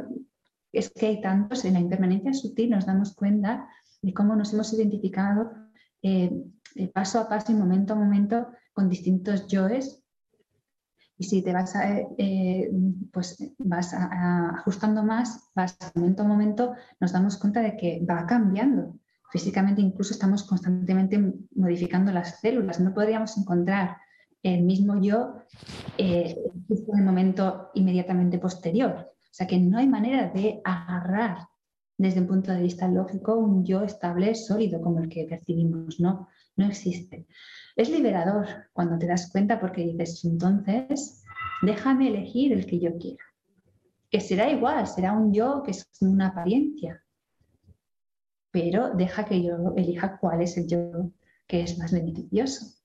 es 0.73 0.91
que 0.91 1.07
hay 1.07 1.21
tantos, 1.21 1.65
en 1.65 1.75
la 1.75 1.81
impermanencia 1.81 2.33
sutil 2.33 2.71
nos 2.71 2.87
damos 2.87 3.15
cuenta 3.15 3.69
de 4.03 4.15
cómo 4.15 4.37
nos 4.37 4.53
hemos 4.53 4.73
identificado 4.73 5.51
eh, 6.03 6.31
paso 6.93 7.19
a 7.19 7.29
paso 7.29 7.53
y 7.53 7.55
momento 7.55 7.95
a 7.95 7.97
momento 7.97 8.49
con 8.73 8.89
distintos 8.89 9.47
yoes. 9.47 10.03
Y 11.19 11.25
si 11.25 11.43
te 11.43 11.53
vas, 11.53 11.75
eh, 12.19 12.71
pues 13.13 13.39
vas 13.59 13.95
ajustando 13.95 15.03
más, 15.03 15.51
vas 15.55 15.77
momento 15.95 16.23
a 16.23 16.27
momento, 16.27 16.75
nos 17.01 17.13
damos 17.13 17.39
cuenta 17.39 17.61
de 17.61 17.77
que 17.77 18.05
va 18.09 18.27
cambiando. 18.27 18.99
Físicamente 19.31 19.81
incluso 19.81 20.13
estamos 20.13 20.45
constantemente 20.45 21.35
modificando 21.55 22.13
las 22.13 22.41
células. 22.41 22.81
No 22.81 22.93
podríamos 22.93 23.37
encontrar 23.39 23.97
el 24.43 24.63
mismo 24.63 25.01
yo 25.01 25.43
eh, 25.99 26.37
en 26.69 26.99
el 26.99 27.05
momento 27.05 27.71
inmediatamente 27.75 28.39
posterior. 28.39 29.13
O 29.23 29.35
sea 29.37 29.47
que 29.47 29.59
no 29.59 29.79
hay 29.79 29.89
manera 29.89 30.29
de 30.29 30.61
agarrar 30.65 31.49
desde 31.99 32.21
un 32.21 32.27
punto 32.27 32.53
de 32.53 32.63
vista 32.63 32.89
lógico 32.89 33.37
un 33.37 33.65
yo 33.65 33.83
estable, 33.83 34.35
sólido 34.35 34.81
como 34.81 35.01
el 35.01 35.09
que 35.09 35.25
percibimos. 35.25 35.99
No, 36.01 36.29
no 36.57 36.67
existe. 36.67 37.27
Es 37.75 37.91
liberador 37.91 38.47
cuando 38.73 38.99
te 38.99 39.07
das 39.07 39.31
cuenta 39.31 39.61
porque 39.61 39.83
dices, 39.83 40.25
entonces, 40.25 41.25
déjame 41.63 42.09
elegir 42.09 42.53
el 42.53 42.67
que 42.67 42.79
yo 42.79 42.97
quiera. 42.99 43.25
Que 44.11 44.21
será 44.21 44.51
igual, 44.51 44.87
será 44.87 45.13
un 45.13 45.33
yo 45.33 45.63
que 45.63 45.73
es 45.73 45.89
una 46.01 46.29
apariencia. 46.29 47.03
Pero 48.51 48.95
deja 48.95 49.25
que 49.25 49.43
yo 49.43 49.75
elija 49.77 50.19
cuál 50.19 50.43
es 50.43 50.57
el 50.57 50.67
yo 50.67 51.11
que 51.47 51.63
es 51.63 51.79
más 51.79 51.93
beneficioso. 51.93 52.77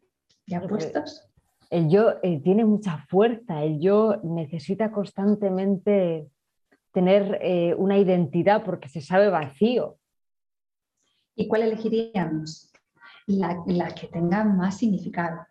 ¿Ya 0.48 0.62
puestos? 0.62 1.28
El 1.70 1.90
yo 1.90 2.16
eh, 2.22 2.42
tiene 2.42 2.66
mucha 2.66 2.98
fuerza, 3.08 3.64
el 3.64 3.80
yo 3.80 4.18
necesita 4.24 4.92
constantemente 4.92 6.28
tener 6.92 7.40
eh, 7.42 7.74
una 7.76 7.98
identidad 7.98 8.64
porque 8.64 8.90
se 8.90 9.02
sabe 9.02 9.30
vacío. 9.30 9.98
¿Y 11.36 11.48
cuál 11.48 11.64
elegiríamos? 11.64 12.72
La, 13.28 13.94
que 13.96 14.08
tenga 14.08 14.44
más 14.44 14.78
significado. 14.78 15.46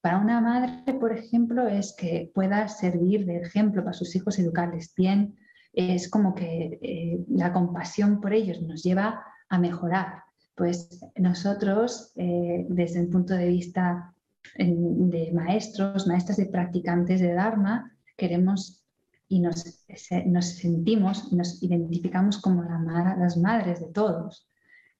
Para 0.00 0.18
una 0.18 0.40
madre, 0.40 0.92
por 0.94 1.16
ejemplo, 1.16 1.66
es 1.66 1.94
que 1.96 2.30
pueda 2.34 2.68
servir 2.68 3.24
de 3.24 3.38
ejemplo 3.38 3.82
para 3.82 3.94
sus 3.94 4.14
hijos 4.14 4.38
educarles 4.38 4.92
bien. 4.94 5.36
Es 5.72 6.10
como 6.10 6.34
que 6.34 6.78
eh, 6.82 7.24
la 7.28 7.52
compasión 7.52 8.20
por 8.20 8.34
ellos 8.34 8.60
nos 8.60 8.82
lleva 8.82 9.24
a 9.48 9.58
mejorar. 9.58 10.24
Pues 10.54 11.00
nosotros, 11.16 12.12
eh, 12.16 12.66
desde 12.68 13.00
el 13.00 13.08
punto 13.08 13.34
de 13.34 13.48
vista 13.48 14.14
de 14.58 15.30
maestros, 15.32 16.06
maestras 16.06 16.36
de 16.36 16.46
practicantes 16.46 17.20
de 17.20 17.32
Dharma, 17.32 17.90
queremos 18.16 18.83
y 19.28 19.40
nos, 19.40 19.84
nos 20.26 20.46
sentimos, 20.46 21.32
nos 21.32 21.62
identificamos 21.62 22.38
como 22.38 22.62
las 22.62 23.36
madres 23.36 23.80
de 23.80 23.86
todos. 23.86 24.48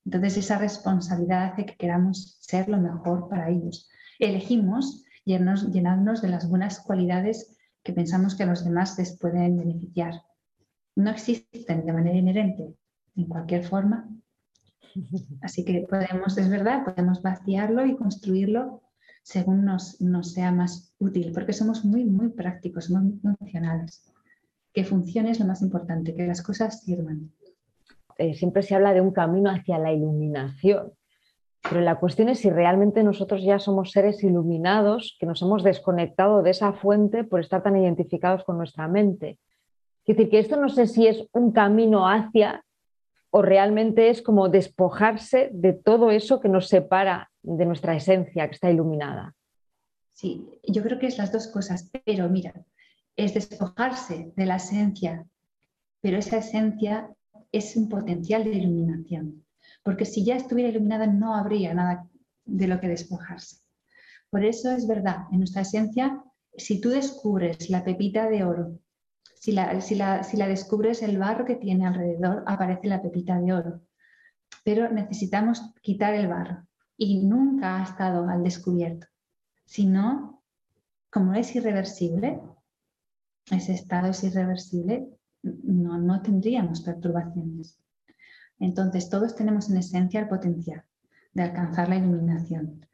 Entonces 0.04 0.36
esa 0.38 0.58
responsabilidad 0.58 1.52
hace 1.52 1.66
que 1.66 1.76
queramos 1.76 2.38
ser 2.40 2.68
lo 2.68 2.78
mejor 2.78 3.28
para 3.28 3.50
ellos. 3.50 3.88
Elegimos 4.18 5.04
llenarnos, 5.24 5.70
llenarnos 5.70 6.22
de 6.22 6.28
las 6.28 6.48
buenas 6.48 6.80
cualidades 6.80 7.56
que 7.82 7.92
pensamos 7.92 8.34
que 8.34 8.46
los 8.46 8.64
demás 8.64 8.98
les 8.98 9.18
pueden 9.18 9.58
beneficiar. 9.58 10.22
No 10.96 11.10
existen 11.10 11.84
de 11.84 11.92
manera 11.92 12.16
inherente 12.16 12.74
en 13.16 13.24
cualquier 13.26 13.64
forma. 13.64 14.08
Así 15.42 15.64
que 15.64 15.86
podemos, 15.88 16.38
es 16.38 16.48
verdad, 16.48 16.84
podemos 16.84 17.20
vaciarlo 17.20 17.84
y 17.84 17.96
construirlo 17.96 18.82
según 19.22 19.64
nos, 19.64 20.00
nos 20.00 20.32
sea 20.32 20.52
más 20.52 20.94
útil, 20.98 21.32
porque 21.32 21.52
somos 21.52 21.84
muy, 21.84 22.04
muy 22.04 22.28
prácticos, 22.28 22.90
muy 22.90 23.18
funcionales 23.20 24.13
que 24.74 24.84
funcione 24.84 25.30
es 25.30 25.40
lo 25.40 25.46
más 25.46 25.62
importante, 25.62 26.14
que 26.14 26.26
las 26.26 26.42
cosas 26.42 26.82
sirvan. 26.82 27.30
Eh, 28.18 28.34
siempre 28.34 28.62
se 28.62 28.74
habla 28.74 28.92
de 28.92 29.00
un 29.00 29.12
camino 29.12 29.50
hacia 29.50 29.78
la 29.78 29.92
iluminación, 29.92 30.92
pero 31.62 31.80
la 31.80 31.98
cuestión 31.98 32.28
es 32.28 32.40
si 32.40 32.50
realmente 32.50 33.02
nosotros 33.02 33.42
ya 33.42 33.58
somos 33.58 33.92
seres 33.92 34.22
iluminados, 34.22 35.16
que 35.18 35.26
nos 35.26 35.40
hemos 35.42 35.62
desconectado 35.62 36.42
de 36.42 36.50
esa 36.50 36.72
fuente 36.72 37.24
por 37.24 37.40
estar 37.40 37.62
tan 37.62 37.76
identificados 37.76 38.44
con 38.44 38.58
nuestra 38.58 38.88
mente. 38.88 39.38
Es 40.04 40.16
decir, 40.16 40.28
que 40.28 40.40
esto 40.40 40.56
no 40.56 40.68
sé 40.68 40.86
si 40.86 41.06
es 41.06 41.26
un 41.32 41.52
camino 41.52 42.08
hacia 42.08 42.64
o 43.30 43.42
realmente 43.42 44.10
es 44.10 44.22
como 44.22 44.48
despojarse 44.48 45.50
de 45.52 45.72
todo 45.72 46.10
eso 46.10 46.40
que 46.40 46.48
nos 46.48 46.68
separa 46.68 47.30
de 47.42 47.64
nuestra 47.64 47.96
esencia, 47.96 48.46
que 48.46 48.54
está 48.54 48.70
iluminada. 48.70 49.34
Sí, 50.12 50.60
yo 50.62 50.82
creo 50.82 50.98
que 50.98 51.06
es 51.06 51.18
las 51.18 51.32
dos 51.32 51.48
cosas, 51.48 51.90
pero 52.04 52.28
mira, 52.28 52.54
es 53.16 53.34
despojarse 53.34 54.32
de 54.36 54.46
la 54.46 54.56
esencia, 54.56 55.26
pero 56.00 56.18
esa 56.18 56.38
esencia 56.38 57.10
es 57.52 57.76
un 57.76 57.88
potencial 57.88 58.44
de 58.44 58.50
iluminación, 58.50 59.44
porque 59.82 60.04
si 60.04 60.24
ya 60.24 60.36
estuviera 60.36 60.70
iluminada 60.70 61.06
no 61.06 61.34
habría 61.34 61.74
nada 61.74 62.08
de 62.44 62.66
lo 62.66 62.80
que 62.80 62.88
despojarse. 62.88 63.58
Por 64.30 64.44
eso 64.44 64.72
es 64.72 64.86
verdad, 64.86 65.26
en 65.30 65.38
nuestra 65.38 65.62
esencia, 65.62 66.22
si 66.56 66.80
tú 66.80 66.90
descubres 66.90 67.70
la 67.70 67.84
pepita 67.84 68.28
de 68.28 68.44
oro, 68.44 68.78
si 69.34 69.52
la, 69.52 69.80
si 69.80 69.94
la 69.94 70.48
descubres 70.48 71.02
el 71.02 71.18
barro 71.18 71.44
que 71.44 71.56
tiene 71.56 71.86
alrededor, 71.86 72.42
aparece 72.46 72.88
la 72.88 73.02
pepita 73.02 73.38
de 73.38 73.52
oro. 73.52 73.80
Pero 74.64 74.90
necesitamos 74.90 75.72
quitar 75.82 76.14
el 76.14 76.28
barro 76.28 76.66
y 76.96 77.22
nunca 77.24 77.78
ha 77.78 77.82
estado 77.84 78.28
al 78.28 78.42
descubierto. 78.42 79.06
Si 79.66 79.86
no, 79.86 80.42
como 81.10 81.34
es 81.34 81.54
irreversible, 81.54 82.40
ese 83.50 83.72
estado 83.72 84.08
es 84.08 84.24
irreversible, 84.24 85.08
no, 85.42 86.22
tendríamos 86.22 86.80
perturbaciones. 86.80 87.78
Entonces, 88.58 89.10
todos 89.10 89.34
tenemos 89.34 89.68
en 89.68 89.76
esencia 89.76 90.20
el 90.20 90.28
potencial. 90.28 90.84
de 91.34 91.42
alcanzar 91.42 91.88
la 91.88 91.96
iluminación. 91.96 92.86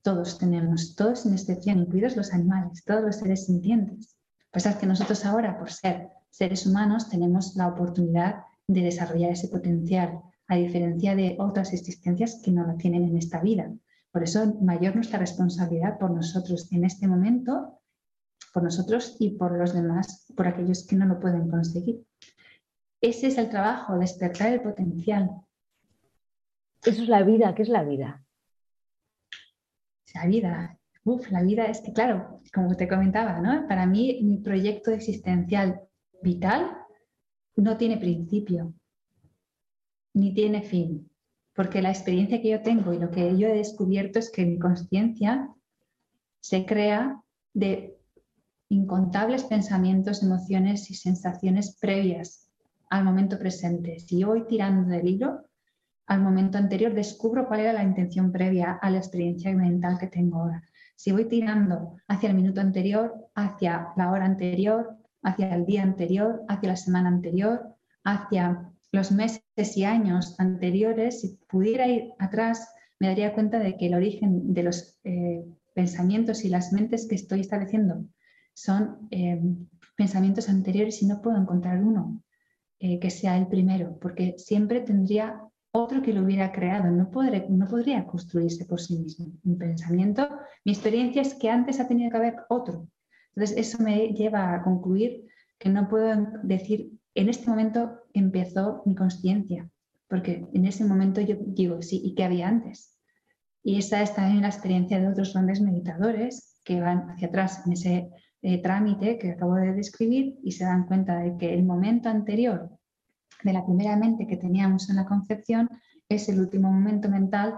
Todos 0.00 0.38
tenemos, 0.38 0.96
todos 0.96 1.20
sin 1.20 1.34
excepción, 1.34 1.80
incluidos 1.80 2.16
los 2.16 2.32
animales, 2.32 2.82
todos 2.86 3.02
los 3.02 3.16
seres 3.16 3.44
sintientes. 3.44 4.16
Pues 4.50 4.64
es 4.64 4.76
que 4.76 4.86
nosotros 4.86 5.26
ahora, 5.26 5.58
por 5.58 5.70
ser 5.70 6.08
seres 6.30 6.66
humanos, 6.66 7.10
tenemos 7.10 7.54
la 7.54 7.68
oportunidad 7.68 8.44
de 8.66 8.80
desarrollar 8.80 9.32
ese 9.32 9.48
potencial, 9.48 10.20
a 10.48 10.56
diferencia 10.56 11.14
de 11.14 11.36
otras 11.38 11.74
existencias 11.74 12.40
que 12.42 12.50
no 12.50 12.66
lo 12.66 12.76
tienen 12.76 13.04
en 13.04 13.18
esta 13.18 13.40
vida. 13.40 13.70
Por 14.10 14.22
eso, 14.22 14.54
mayor 14.60 14.94
nuestra 14.94 15.18
responsabilidad 15.18 15.98
por 15.98 16.10
nosotros 16.10 16.70
en 16.72 16.84
este 16.84 17.06
momento, 17.06 17.81
por 18.52 18.62
nosotros 18.62 19.16
y 19.18 19.30
por 19.36 19.58
los 19.58 19.72
demás, 19.72 20.32
por 20.36 20.46
aquellos 20.46 20.86
que 20.86 20.96
no 20.96 21.06
lo 21.06 21.18
pueden 21.18 21.48
conseguir. 21.48 22.04
Ese 23.00 23.28
es 23.28 23.38
el 23.38 23.48
trabajo, 23.48 23.98
despertar 23.98 24.52
el 24.52 24.62
potencial. 24.62 25.30
Eso 26.84 27.02
es 27.02 27.08
la 27.08 27.22
vida, 27.22 27.54
¿qué 27.54 27.62
es 27.62 27.68
la 27.68 27.82
vida? 27.82 28.24
La 30.14 30.26
vida, 30.26 30.78
Uf, 31.04 31.30
la 31.32 31.42
vida 31.42 31.64
es 31.64 31.80
que, 31.80 31.92
claro, 31.92 32.40
como 32.54 32.76
te 32.76 32.86
comentaba, 32.86 33.40
¿no? 33.40 33.66
para 33.66 33.86
mí 33.86 34.20
mi 34.22 34.38
proyecto 34.38 34.92
existencial 34.92 35.80
vital 36.22 36.76
no 37.56 37.76
tiene 37.76 37.96
principio, 37.96 38.72
ni 40.14 40.32
tiene 40.32 40.62
fin, 40.62 41.10
porque 41.54 41.82
la 41.82 41.90
experiencia 41.90 42.40
que 42.40 42.50
yo 42.50 42.62
tengo 42.62 42.92
y 42.92 43.00
lo 43.00 43.10
que 43.10 43.36
yo 43.36 43.48
he 43.48 43.56
descubierto 43.56 44.20
es 44.20 44.30
que 44.30 44.46
mi 44.46 44.60
conciencia 44.60 45.48
se 46.40 46.64
crea 46.64 47.20
de 47.52 47.98
incontables 48.72 49.44
pensamientos, 49.44 50.22
emociones 50.22 50.90
y 50.90 50.94
sensaciones 50.94 51.76
previas 51.78 52.48
al 52.88 53.04
momento 53.04 53.38
presente. 53.38 54.00
Si 54.00 54.18
yo 54.18 54.28
voy 54.28 54.46
tirando 54.46 54.88
del 54.88 55.06
hilo, 55.06 55.44
al 56.06 56.22
momento 56.22 56.56
anterior 56.56 56.94
descubro 56.94 57.46
cuál 57.46 57.60
era 57.60 57.74
la 57.74 57.84
intención 57.84 58.32
previa 58.32 58.72
a 58.80 58.90
la 58.90 58.96
experiencia 58.96 59.54
mental 59.54 59.98
que 59.98 60.06
tengo 60.06 60.38
ahora. 60.38 60.62
Si 60.96 61.12
voy 61.12 61.26
tirando 61.26 61.96
hacia 62.08 62.30
el 62.30 62.34
minuto 62.34 62.62
anterior, 62.62 63.28
hacia 63.34 63.88
la 63.96 64.10
hora 64.10 64.24
anterior, 64.24 64.96
hacia 65.22 65.54
el 65.54 65.66
día 65.66 65.82
anterior, 65.82 66.42
hacia 66.48 66.70
la 66.70 66.76
semana 66.76 67.08
anterior, 67.08 67.76
hacia 68.04 68.70
los 68.90 69.12
meses 69.12 69.76
y 69.76 69.84
años 69.84 70.34
anteriores, 70.40 71.20
si 71.20 71.38
pudiera 71.46 71.86
ir 71.88 72.12
atrás, 72.18 72.72
me 72.98 73.08
daría 73.08 73.34
cuenta 73.34 73.58
de 73.58 73.76
que 73.76 73.86
el 73.88 73.94
origen 73.94 74.54
de 74.54 74.62
los 74.62 74.98
eh, 75.04 75.44
pensamientos 75.74 76.44
y 76.44 76.48
las 76.48 76.72
mentes 76.72 77.06
que 77.06 77.16
estoy 77.16 77.40
estableciendo 77.40 78.06
son 78.54 79.08
eh, 79.10 79.40
pensamientos 79.96 80.48
anteriores 80.48 81.02
y 81.02 81.06
no 81.06 81.20
puedo 81.22 81.36
encontrar 81.36 81.82
uno 81.82 82.22
eh, 82.78 82.98
que 82.98 83.10
sea 83.10 83.38
el 83.38 83.46
primero, 83.46 83.98
porque 84.00 84.34
siempre 84.38 84.80
tendría 84.80 85.40
otro 85.72 86.02
que 86.02 86.12
lo 86.12 86.22
hubiera 86.22 86.52
creado, 86.52 86.90
no, 86.90 87.10
podré, 87.10 87.46
no 87.48 87.66
podría 87.66 88.04
construirse 88.06 88.66
por 88.66 88.80
sí 88.80 88.98
mismo. 88.98 89.32
Un 89.44 89.56
pensamiento, 89.56 90.28
mi 90.64 90.72
experiencia 90.72 91.22
es 91.22 91.34
que 91.34 91.48
antes 91.48 91.80
ha 91.80 91.88
tenido 91.88 92.10
que 92.10 92.16
haber 92.18 92.36
otro. 92.48 92.88
Entonces, 93.34 93.56
eso 93.56 93.82
me 93.82 94.08
lleva 94.08 94.54
a 94.54 94.62
concluir 94.62 95.26
que 95.58 95.70
no 95.70 95.88
puedo 95.88 96.26
decir, 96.42 96.90
en 97.14 97.28
este 97.28 97.48
momento 97.48 98.00
empezó 98.12 98.82
mi 98.84 98.94
conciencia, 98.94 99.70
porque 100.08 100.46
en 100.52 100.66
ese 100.66 100.84
momento 100.84 101.20
yo 101.20 101.36
digo, 101.38 101.80
sí, 101.80 102.02
¿y 102.04 102.14
qué 102.14 102.24
había 102.24 102.48
antes? 102.48 102.98
Y 103.62 103.78
esa 103.78 104.02
es 104.02 104.14
también 104.14 104.42
la 104.42 104.48
experiencia 104.48 104.98
de 104.98 105.08
otros 105.08 105.32
grandes 105.32 105.60
meditadores 105.60 106.60
que 106.64 106.80
van 106.80 107.10
hacia 107.10 107.28
atrás 107.28 107.62
en 107.64 107.72
ese 107.72 108.10
eh, 108.42 108.60
trámite 108.60 109.18
que 109.18 109.30
acabo 109.30 109.54
de 109.54 109.72
describir 109.72 110.38
y 110.42 110.52
se 110.52 110.64
dan 110.64 110.86
cuenta 110.86 111.18
de 111.18 111.36
que 111.36 111.54
el 111.54 111.64
momento 111.64 112.08
anterior 112.08 112.70
de 113.44 113.52
la 113.52 113.64
primera 113.64 113.96
mente 113.96 114.26
que 114.26 114.36
teníamos 114.36 114.90
en 114.90 114.96
la 114.96 115.06
concepción 115.06 115.68
es 116.08 116.28
el 116.28 116.40
último 116.40 116.70
momento 116.70 117.08
mental 117.08 117.54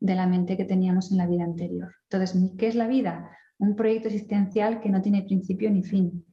de 0.00 0.14
la 0.14 0.26
mente 0.26 0.56
que 0.56 0.64
teníamos 0.64 1.10
en 1.10 1.18
la 1.18 1.26
vida 1.26 1.44
anterior. 1.44 1.92
Entonces, 2.04 2.52
¿qué 2.56 2.68
es 2.68 2.76
la 2.76 2.86
vida? 2.86 3.30
Un 3.58 3.74
proyecto 3.74 4.08
existencial 4.08 4.80
que 4.80 4.90
no 4.90 5.02
tiene 5.02 5.22
principio 5.22 5.70
ni 5.70 5.82
fin. 5.82 6.24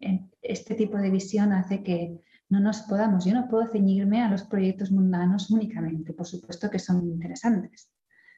Este 0.41 0.75
tipo 0.75 0.97
de 0.97 1.09
visión 1.09 1.51
hace 1.51 1.81
que 1.81 2.21
no 2.49 2.59
nos 2.59 2.83
podamos, 2.83 3.25
yo 3.25 3.33
no 3.33 3.47
puedo 3.47 3.65
ceñirme 3.65 4.21
a 4.21 4.29
los 4.29 4.43
proyectos 4.43 4.91
mundanos 4.91 5.49
únicamente, 5.49 6.13
por 6.13 6.27
supuesto 6.27 6.69
que 6.69 6.77
son 6.77 7.03
interesantes, 7.07 7.91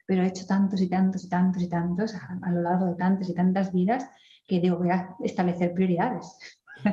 pero 0.06 0.24
he 0.24 0.28
hecho 0.28 0.46
tantos 0.46 0.82
y 0.82 0.88
tantos 0.88 1.26
y 1.26 1.30
tantos 1.30 1.62
y 1.62 1.68
tantos 1.68 2.16
a, 2.16 2.40
a 2.42 2.52
lo 2.52 2.62
largo 2.62 2.86
de 2.86 2.96
tantas 2.96 3.30
y 3.30 3.34
tantas 3.34 3.74
vidas 3.74 4.10
que 4.48 4.60
digo, 4.60 4.78
voy 4.78 4.90
a 4.90 5.16
establecer 5.24 5.74
prioridades. 5.74 6.40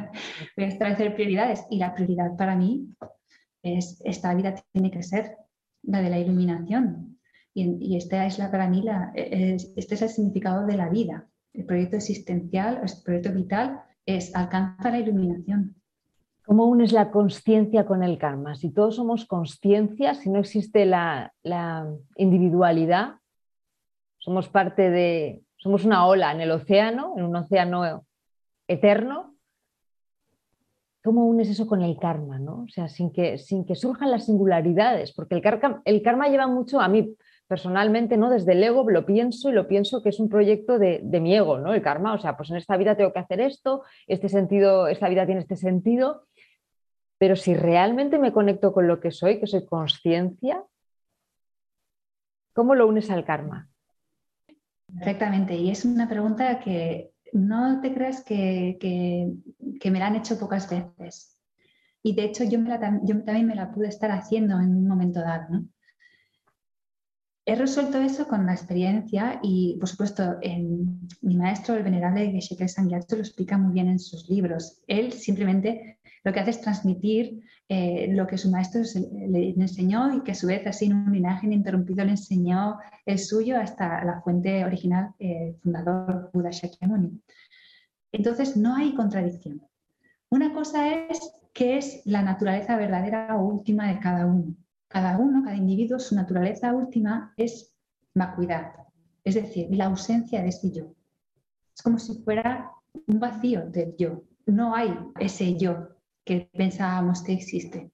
voy 0.57 0.65
a 0.65 0.69
establecer 0.69 1.15
prioridades 1.15 1.65
y 1.71 1.79
la 1.79 1.95
prioridad 1.95 2.37
para 2.37 2.57
mí 2.57 2.89
esta 3.65 4.35
vida 4.35 4.55
tiene 4.73 4.91
que 4.91 5.03
ser 5.03 5.37
la 5.83 6.03
de 6.03 6.11
la 6.11 6.19
iluminación. 6.19 7.19
Y, 7.55 7.97
esta 7.97 8.27
es 8.27 8.39
la, 8.39 8.51
para 8.51 8.69
mí, 8.69 8.83
la, 8.83 9.13
este 9.15 9.95
es 9.95 10.03
el 10.03 10.09
significado 10.09 10.67
de 10.67 10.77
la 10.77 10.89
vida. 10.89 11.29
El 11.53 11.65
proyecto 11.67 11.97
existencial, 11.97 12.81
el 12.83 12.91
proyecto 13.05 13.33
vital 13.33 13.81
es 14.05 14.35
alcanzar 14.35 14.93
la 14.93 14.99
iluminación. 14.99 15.77
¿Cómo 16.45 16.67
unes 16.67 16.93
la 16.93 17.11
conciencia 17.11 17.87
con 17.87 18.03
el 18.03 18.19
karma? 18.19 18.57
Si 18.57 18.71
todos 18.71 18.97
somos 18.97 19.25
conciencia, 19.25 20.15
si 20.15 20.31
no 20.31 20.41
existe 20.41 20.85
la, 20.85 21.33
individualidad, 22.17 23.15
somos 24.19 24.49
parte 24.49 24.91
de, 24.91 25.44
somos 25.65 25.87
una 25.87 26.07
ola 26.07 26.31
en 26.31 26.43
el 26.43 26.51
océano, 26.51 27.15
en 27.17 27.25
un 27.25 27.37
océano 27.37 28.05
eterno, 28.69 29.35
¿Cómo 31.03 31.27
unes 31.27 31.51
eso 31.51 31.67
con 31.67 31.83
el 31.83 31.99
karma? 31.99 32.39
¿no? 32.39 32.63
O 32.63 32.69
sea, 32.69 32.89
sin 32.89 33.13
que, 33.13 33.37
sin 33.37 33.67
que 33.67 33.75
surjan 33.75 34.11
las 34.11 34.25
singularidades, 34.25 35.13
porque 35.13 35.35
el 35.35 35.43
karma, 35.43 35.83
el 35.85 36.01
karma 36.01 36.29
lleva 36.29 36.47
mucho 36.47 36.81
a 36.81 36.89
mí 36.89 37.15
personalmente, 37.47 38.17
¿no? 38.17 38.31
Desde 38.31 38.53
el 38.53 38.65
ego 38.65 38.89
lo 38.89 39.05
pienso 39.05 39.51
y 39.51 39.53
lo 39.53 39.69
pienso 39.69 40.03
que 40.03 40.09
es 40.09 40.19
un 40.19 40.31
proyecto 40.31 40.79
de, 40.79 41.01
de, 41.03 41.21
mi 41.21 41.35
ego, 41.35 41.59
¿no? 41.59 41.75
El 41.75 41.83
karma, 41.83 42.15
o 42.15 42.19
sea, 42.19 42.39
pues 42.39 42.51
en 42.51 42.57
esta 42.57 42.79
vida 42.79 42.97
tengo 42.97 43.13
que 43.13 43.19
hacer 43.19 43.43
esto, 43.43 43.83
este 44.07 44.31
sentido, 44.31 44.89
esta 44.89 45.11
vida 45.11 45.27
tiene 45.27 45.43
este 45.43 45.57
sentido, 45.57 46.27
pero 47.19 47.37
si 47.37 47.55
realmente 47.55 48.19
me 48.19 48.33
conecto 48.33 48.73
con 48.73 48.89
lo 48.89 49.01
que 49.01 49.11
soy, 49.11 49.41
que 49.41 49.47
soy 49.47 49.67
conciencia, 49.67 50.65
¿cómo 52.55 52.75
lo 52.75 52.87
unes 52.87 53.11
al 53.11 53.27
karma? 53.27 53.69
Perfectamente, 54.87 55.55
y 55.57 55.71
es 55.71 55.85
una 55.85 56.09
pregunta 56.09 56.61
que 56.61 57.13
no 57.33 57.81
te 57.81 57.93
creas 57.93 58.23
que, 58.23 58.79
me 59.85 59.99
la 59.99 60.07
han 60.07 60.17
hecho 60.17 60.39
pocas 60.39 60.69
veces. 60.71 61.39
Y 62.03 62.15
de 62.15 62.25
hecho 62.25 62.45
yo, 62.45 62.59
también 63.25 63.47
me 63.47 63.55
la 63.55 63.73
pude 63.73 63.89
estar 63.89 64.11
haciendo 64.11 64.61
en 64.61 64.77
un 64.77 64.87
momento 64.87 65.21
dado. 65.21 65.65
He 67.47 67.57
resuelto 67.57 67.99
eso 67.99 68.27
con 68.27 68.47
la 68.47 68.55
experiencia 68.55 69.41
y, 69.43 69.77
por 69.79 69.89
supuesto, 69.89 70.39
mi 71.21 71.37
maestro, 71.37 71.75
el 71.75 71.83
venerable 71.83 72.31
Geshe 72.31 72.69
Sangyatso, 72.69 73.17
lo 73.17 73.23
explica 73.23 73.59
muy 73.59 73.75
bien 73.75 73.89
en 73.89 73.99
sus 73.99 74.29
libros. 74.31 74.83
Él 74.87 75.13
simplemente 75.13 75.99
lo 76.23 76.33
que 76.33 76.41
hace 76.41 76.51
es 76.51 76.61
transmitir 76.61 77.43
eh, 77.69 78.09
lo 78.13 78.27
que 78.27 78.37
su 78.37 78.51
maestro 78.51 78.83
le, 78.83 79.51
enseñó 79.51 80.15
y 80.15 80.23
que 80.23 80.33
a 80.33 80.35
su 80.35 80.47
vez 80.47 80.67
así 80.67 80.85
en 80.85 80.95
un 80.95 81.13
linaje 81.13 81.47
ininterrumpido 81.47 82.05
le 82.05 82.11
enseñó 82.11 82.79
el 83.07 83.19
suyo 83.19 83.59
hasta 83.59 84.05
la 84.05 84.21
fuente 84.21 84.65
original, 84.65 85.15
eh, 85.19 85.57
fundador 85.63 86.31
Buda 86.35 86.51
Shakyamuni. 86.51 87.23
Entonces 88.13 88.57
no 88.57 88.77
hay 88.77 88.95
contradicción. 88.95 89.63
Una 90.31 90.53
cosa 90.53 90.89
es 90.89 91.33
que 91.55 91.79
es 91.79 92.03
la 92.05 92.23
naturaleza 92.23 92.77
verdadera 92.77 93.35
o 93.37 93.47
última 93.47 93.89
de 93.89 93.99
cada 93.99 94.27
uno. 94.27 94.55
Cada 94.89 95.17
uno, 95.17 95.43
cada 95.43 95.57
individuo, 95.57 95.99
su 95.99 96.15
naturaleza 96.15 96.75
última 96.75 97.33
es 97.37 97.75
vacuidad, 98.15 98.73
es 99.25 99.35
decir, 99.35 99.69
la 99.71 99.87
ausencia 99.87 100.43
de 100.43 100.49
ese 100.49 100.71
yo. 100.71 100.95
Es 101.75 101.83
como 101.83 101.99
si 101.99 102.15
fuera 102.23 102.71
un 103.07 103.19
vacío 103.19 103.67
del 103.71 103.97
yo. 103.97 104.23
No 104.47 104.75
hay 104.75 104.95
ese 105.19 105.57
yo 105.57 105.94
que 106.25 106.51
pensábamos 106.53 107.23
que 107.23 107.33
existe. 107.33 107.91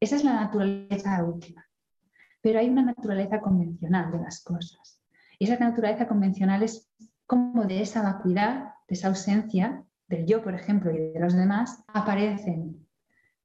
Esa 0.00 0.16
es 0.16 0.24
la 0.24 0.34
naturaleza 0.34 1.24
última. 1.24 1.66
Pero 2.40 2.58
hay 2.58 2.68
una 2.68 2.82
naturaleza 2.82 3.40
convencional 3.40 4.12
de 4.12 4.18
las 4.18 4.42
cosas. 4.42 5.00
Y 5.38 5.44
esa 5.44 5.58
naturaleza 5.58 6.06
convencional 6.06 6.62
es 6.62 6.90
como 7.26 7.64
de 7.64 7.80
esa 7.80 8.02
vacuidad, 8.02 8.74
de 8.88 8.94
esa 8.94 9.08
ausencia 9.08 9.84
del 10.08 10.26
yo, 10.26 10.42
por 10.42 10.54
ejemplo, 10.54 10.90
y 10.90 10.98
de 10.98 11.20
los 11.20 11.34
demás, 11.34 11.82
aparecen. 11.88 12.86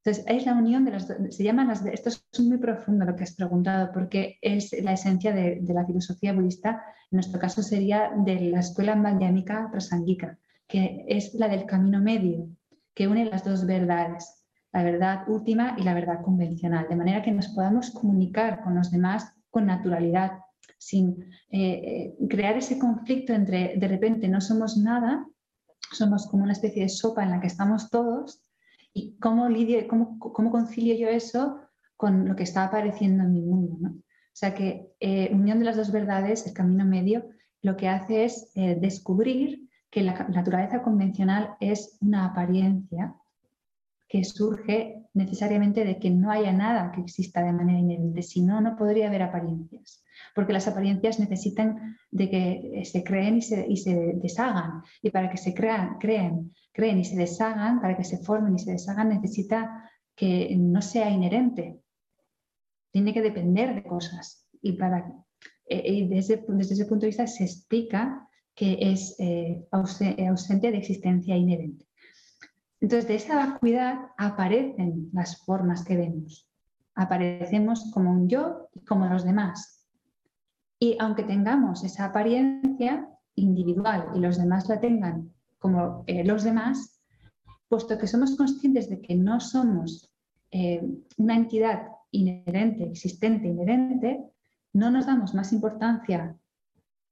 Entonces, 0.02 0.24
es 0.28 0.46
la 0.46 0.54
unión 0.54 0.84
de 0.84 0.92
las 0.92 1.08
dos. 1.08 1.34
Se 1.34 1.44
llaman 1.44 1.68
las. 1.68 1.84
Esto 1.84 2.08
es 2.08 2.40
muy 2.40 2.58
profundo 2.58 3.04
lo 3.04 3.16
que 3.16 3.24
has 3.24 3.34
preguntado, 3.34 3.92
porque 3.92 4.38
es 4.40 4.72
la 4.82 4.92
esencia 4.92 5.32
de, 5.32 5.62
la 5.66 5.84
filosofía 5.84 6.32
budista. 6.32 6.82
En 7.10 7.16
nuestro 7.16 7.38
caso 7.38 7.62
sería 7.62 8.10
de 8.16 8.40
la 8.40 8.60
escuela 8.60 8.96
madhyamika 8.96 9.68
prasangika, 9.70 10.38
que 10.66 11.04
es 11.08 11.34
la 11.34 11.48
del 11.48 11.66
camino 11.66 12.00
medio, 12.00 12.48
que 12.94 13.08
une 13.08 13.24
las 13.24 13.44
dos 13.44 13.66
verdades, 13.66 14.44
la 14.72 14.82
verdad 14.82 15.28
última 15.28 15.76
y 15.78 15.82
la 15.82 15.94
verdad 15.94 16.22
convencional, 16.22 16.86
de 16.88 16.96
manera 16.96 17.22
que 17.22 17.32
nos 17.32 17.48
podamos 17.48 17.90
comunicar 17.90 18.62
con 18.62 18.74
los 18.74 18.90
demás 18.90 19.32
con 19.50 19.66
naturalidad, 19.66 20.32
sin 20.78 21.24
eh, 21.50 22.14
eh, 22.20 22.26
crear 22.28 22.56
ese 22.56 22.78
conflicto 22.78 23.32
entre 23.32 23.76
de 23.76 23.88
repente 23.88 24.28
no 24.28 24.40
somos 24.40 24.76
nada, 24.76 25.26
somos 25.92 26.28
como 26.28 26.44
una 26.44 26.52
especie 26.52 26.82
de 26.82 26.88
sopa 26.88 27.22
en 27.22 27.30
la 27.30 27.40
que 27.40 27.48
estamos 27.48 27.90
todos, 27.90 28.44
y 28.92 29.16
cómo, 29.18 29.48
lidio, 29.48 29.86
cómo, 29.88 30.18
cómo 30.18 30.50
concilio 30.50 30.94
yo 30.96 31.08
eso 31.08 31.60
con 31.96 32.28
lo 32.28 32.34
que 32.34 32.42
está 32.42 32.64
apareciendo 32.64 33.24
en 33.24 33.32
mi 33.32 33.42
mundo. 33.42 33.76
¿no? 33.80 33.90
O 33.90 34.36
sea 34.40 34.54
que 34.54 34.92
eh, 35.00 35.30
unión 35.32 35.58
de 35.58 35.64
las 35.64 35.76
dos 35.76 35.92
verdades, 35.92 36.46
el 36.46 36.54
camino 36.54 36.84
medio, 36.84 37.28
lo 37.62 37.76
que 37.76 37.88
hace 37.88 38.24
es 38.24 38.50
eh, 38.54 38.76
descubrir 38.80 39.68
que 39.90 40.02
la 40.02 40.14
naturaleza 40.28 40.82
convencional 40.82 41.56
es 41.60 41.98
una 42.00 42.26
apariencia 42.26 43.14
que 44.08 44.24
surge 44.24 45.04
necesariamente 45.14 45.84
de 45.84 45.98
que 45.98 46.10
no 46.10 46.32
haya 46.32 46.52
nada 46.52 46.90
que 46.90 47.00
exista 47.00 47.44
de 47.44 47.52
manera 47.52 47.78
inherente, 47.78 48.22
si 48.22 48.42
no, 48.42 48.60
no 48.60 48.76
podría 48.76 49.06
haber 49.06 49.22
apariencias, 49.22 50.02
porque 50.34 50.52
las 50.52 50.66
apariencias 50.66 51.20
necesitan 51.20 51.96
de 52.10 52.28
que 52.28 52.82
se 52.84 53.04
creen 53.04 53.36
y 53.36 53.42
se, 53.42 53.66
y 53.68 53.76
se 53.76 54.14
deshagan, 54.16 54.82
y 55.00 55.10
para 55.10 55.30
que 55.30 55.36
se 55.36 55.54
crean, 55.54 55.98
creen, 55.98 56.52
creen 56.72 56.98
y 56.98 57.04
se 57.04 57.16
deshagan, 57.16 57.80
para 57.80 57.96
que 57.96 58.02
se 58.02 58.18
formen 58.18 58.56
y 58.56 58.58
se 58.58 58.72
deshagan, 58.72 59.10
necesita 59.10 59.88
que 60.16 60.56
no 60.56 60.82
sea 60.82 61.08
inherente, 61.08 61.80
tiene 62.90 63.14
que 63.14 63.22
depender 63.22 63.76
de 63.76 63.84
cosas, 63.84 64.48
y, 64.60 64.72
para, 64.72 65.06
eh, 65.66 65.82
y 65.84 66.08
desde, 66.08 66.44
desde 66.48 66.74
ese 66.74 66.86
punto 66.86 67.02
de 67.02 67.10
vista 67.10 67.28
se 67.28 67.44
explica 67.44 68.28
que 68.60 68.76
es 68.78 69.16
eh, 69.18 69.66
ausente 69.70 70.70
de 70.70 70.76
existencia 70.76 71.34
inherente. 71.34 71.86
Entonces, 72.78 73.08
de 73.08 73.14
esa 73.14 73.36
vacuidad 73.36 74.08
aparecen 74.18 75.08
las 75.14 75.42
formas 75.46 75.82
que 75.82 75.96
vemos. 75.96 76.46
Aparecemos 76.94 77.90
como 77.90 78.10
un 78.10 78.28
yo 78.28 78.68
y 78.74 78.80
como 78.80 79.06
los 79.06 79.24
demás. 79.24 79.86
Y 80.78 80.94
aunque 81.00 81.22
tengamos 81.22 81.84
esa 81.84 82.04
apariencia 82.04 83.08
individual 83.34 84.08
y 84.14 84.18
los 84.20 84.36
demás 84.36 84.68
la 84.68 84.78
tengan 84.78 85.32
como 85.58 86.04
eh, 86.06 86.22
los 86.22 86.44
demás, 86.44 87.00
puesto 87.66 87.96
que 87.96 88.06
somos 88.06 88.36
conscientes 88.36 88.90
de 88.90 89.00
que 89.00 89.14
no 89.14 89.40
somos 89.40 90.12
eh, 90.50 90.86
una 91.16 91.34
entidad 91.34 91.86
inherente, 92.10 92.84
existente, 92.84 93.48
inherente, 93.48 94.22
no 94.74 94.90
nos 94.90 95.06
damos 95.06 95.32
más 95.32 95.50
importancia 95.54 96.36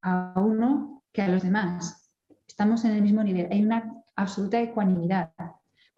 a 0.03 0.35
uno 0.37 0.98
que 1.13 1.23
a 1.23 1.29
los 1.29 1.43
demás. 1.43 2.11
Estamos 2.47 2.85
en 2.85 2.93
el 2.93 3.03
mismo 3.03 3.23
nivel. 3.23 3.49
Hay 3.51 3.63
una 3.63 3.95
absoluta 4.17 4.61
ecuanimidad 4.61 5.33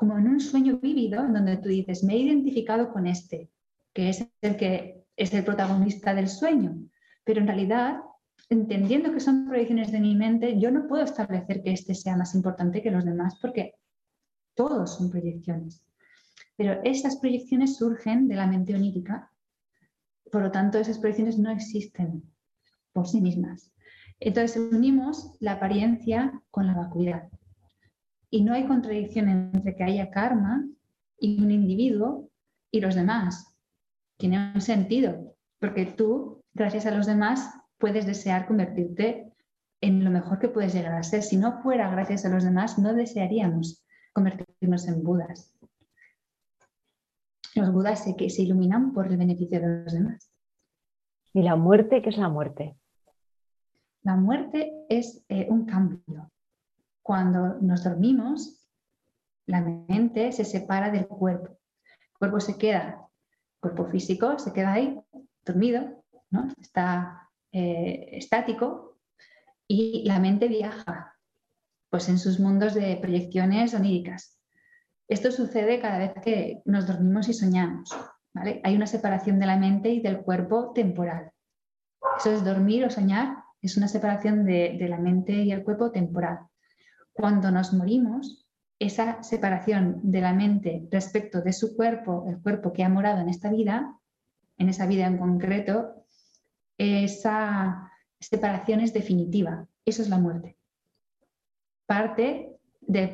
como 0.01 0.17
en 0.17 0.29
un 0.29 0.41
sueño 0.41 0.79
vívido 0.79 1.23
en 1.23 1.35
donde 1.35 1.59
tú 1.59 1.69
dices, 1.69 2.03
me 2.05 2.15
he 2.15 2.21
identificado 2.21 2.91
con 2.91 3.07
este, 3.07 3.51
que 3.93 4.09
es 4.09 4.27
el 4.41 4.57
que 4.57 5.05
es 5.15 5.35
el 5.35 5.45
protagonista 5.45 6.15
del 6.15 6.27
sueño, 6.27 6.75
pero 7.23 7.41
en 7.41 7.47
realidad, 7.47 8.01
entendiendo 8.49 9.13
que 9.13 9.21
son 9.21 9.47
proyecciones 9.47 9.93
de 9.93 10.01
mi 10.01 10.15
mente, 10.15 10.59
yo 10.59 10.71
no 10.71 10.89
puedo 10.89 11.05
establecer 11.05 11.63
que 11.63 11.73
este 11.73 11.95
sea 11.95 12.17
más 12.17 12.35
importante 12.35 12.81
que 12.81 12.91
los 12.91 13.05
demás 13.05 13.39
porque 13.43 13.75
todos 14.55 14.97
son 14.97 15.11
proyecciones. 15.11 15.85
Pero 16.57 16.81
esas 16.83 17.17
proyecciones 17.17 17.77
surgen 17.77 18.27
de 18.27 18.37
la 18.37 18.47
mente 18.47 18.75
onírica, 18.75 19.31
por 20.33 20.41
lo 20.41 20.51
tanto 20.51 20.79
esas 20.79 20.99
proyecciones 20.99 21.39
no 21.39 21.51
existen 21.51 22.23
por 22.95 23.07
sí 23.07 23.21
mismas. 23.21 23.71
Entonces 24.21 24.59
unimos 24.59 25.35
la 25.41 25.53
apariencia 25.53 26.43
con 26.51 26.67
la 26.67 26.75
vacuidad. 26.75 27.29
Y 28.29 28.43
no 28.43 28.53
hay 28.53 28.67
contradicción 28.67 29.29
entre 29.29 29.75
que 29.75 29.83
haya 29.83 30.11
karma 30.11 30.65
y 31.19 31.43
un 31.43 31.51
individuo 31.51 32.29
y 32.71 32.81
los 32.81 32.95
demás. 32.95 33.57
Tiene 34.19 34.53
un 34.55 34.61
sentido, 34.61 35.35
porque 35.59 35.87
tú, 35.87 36.45
gracias 36.53 36.85
a 36.87 36.91
los 36.91 37.07
demás, 37.07 37.51
puedes 37.79 38.07
desear 38.07 38.47
convertirte 38.47 39.33
en 39.81 40.05
lo 40.05 40.11
mejor 40.11 40.39
que 40.39 40.49
puedes 40.49 40.75
llegar 40.75 40.95
a 40.95 41.03
ser. 41.03 41.23
Si 41.23 41.39
no 41.39 41.63
fuera 41.63 41.91
gracias 41.91 42.27
a 42.27 42.29
los 42.29 42.45
demás, 42.45 42.79
no 42.79 42.93
desearíamos 42.93 43.83
convertirnos 44.13 44.87
en 44.87 45.03
budas. 45.03 45.55
Los 47.55 47.73
budas 47.73 48.05
se, 48.05 48.15
que 48.17 48.29
se 48.29 48.43
iluminan 48.43 48.93
por 48.93 49.09
el 49.09 49.17
beneficio 49.17 49.61
de 49.61 49.83
los 49.85 49.93
demás. 49.93 50.31
¿Y 51.33 51.43
la 51.43 51.57
muerte? 51.57 52.03
¿Qué 52.03 52.11
es 52.11 52.19
la 52.19 52.29
muerte? 52.29 52.77
La 54.03 54.17
muerte 54.17 54.73
es 54.89 55.23
eh, 55.29 55.47
un 55.51 55.67
cambio, 55.67 56.31
cuando 57.03 57.59
nos 57.61 57.85
dormimos, 57.85 58.67
la 59.47 59.61
mente 59.61 60.33
se 60.33 60.45
separa 60.45 60.91
del 60.91 61.07
cuerpo. 61.07 61.59
El 61.83 62.19
cuerpo 62.19 62.41
se 62.41 62.57
queda, 62.57 63.09
el 63.55 63.61
cuerpo 63.61 63.87
físico 63.87 64.39
se 64.39 64.53
queda 64.53 64.75
ahí, 64.75 65.01
dormido, 65.45 66.05
¿no? 66.31 66.49
está 66.61 67.29
eh, 67.53 68.11
estático 68.13 68.99
y 69.67 70.05
la 70.07 70.19
mente 70.19 70.49
viaja 70.49 71.17
pues 71.91 72.09
en 72.09 72.19
sus 72.19 72.39
mundos 72.39 72.75
de 72.75 72.97
proyecciones 72.97 73.75
oníricas. 73.75 74.39
Esto 75.09 75.33
sucede 75.33 75.81
cada 75.81 75.99
vez 75.99 76.13
que 76.23 76.63
nos 76.65 76.87
dormimos 76.87 77.29
y 77.29 77.35
soñamos. 77.35 77.91
Hay 78.63 78.77
una 78.77 78.87
separación 78.87 79.41
de 79.41 79.47
la 79.47 79.57
mente 79.57 79.91
y 79.91 80.01
del 80.01 80.21
cuerpo 80.21 80.73
temporal. 80.73 81.33
Eso 82.17 82.31
es 82.31 82.45
dormir 82.45 82.85
o 82.85 82.91
soñar, 82.91 83.43
es 83.63 83.77
una 83.77 83.89
separación 83.89 84.45
de 84.45 84.87
la 84.89 84.99
mente 84.99 85.33
y 85.33 85.53
el 85.53 85.63
cuerpo 85.63 85.91
temporal 85.91 86.51
cuando 87.21 87.51
nos 87.51 87.73
morimos, 87.73 88.47
esa 88.79 89.23
separación 89.23 90.01
de 90.03 90.23
la 90.23 90.33
mente 90.33 90.89
respecto 90.91 91.43
de 91.43 91.53
su 91.53 91.77
cuerpo, 91.77 92.25
el 92.29 92.41
cuerpo 92.41 92.73
que 92.73 92.83
ha 92.83 92.89
morado 92.89 93.21
en 93.21 93.29
esta 93.29 93.51
vida, 93.51 93.95
en 94.57 94.71
esa 94.71 94.87
vida 94.87 95.07
en 95.07 95.19
concreto, 95.19 96.07
esa 96.79 97.91
separación 98.19 98.81
es 98.81 98.95
definitiva. 98.95 99.67
Eso 99.85 100.01
es 100.01 100.09
la 100.09 100.19
muerte. 100.19 100.57
Parte 101.85 102.57
del, 102.81 103.13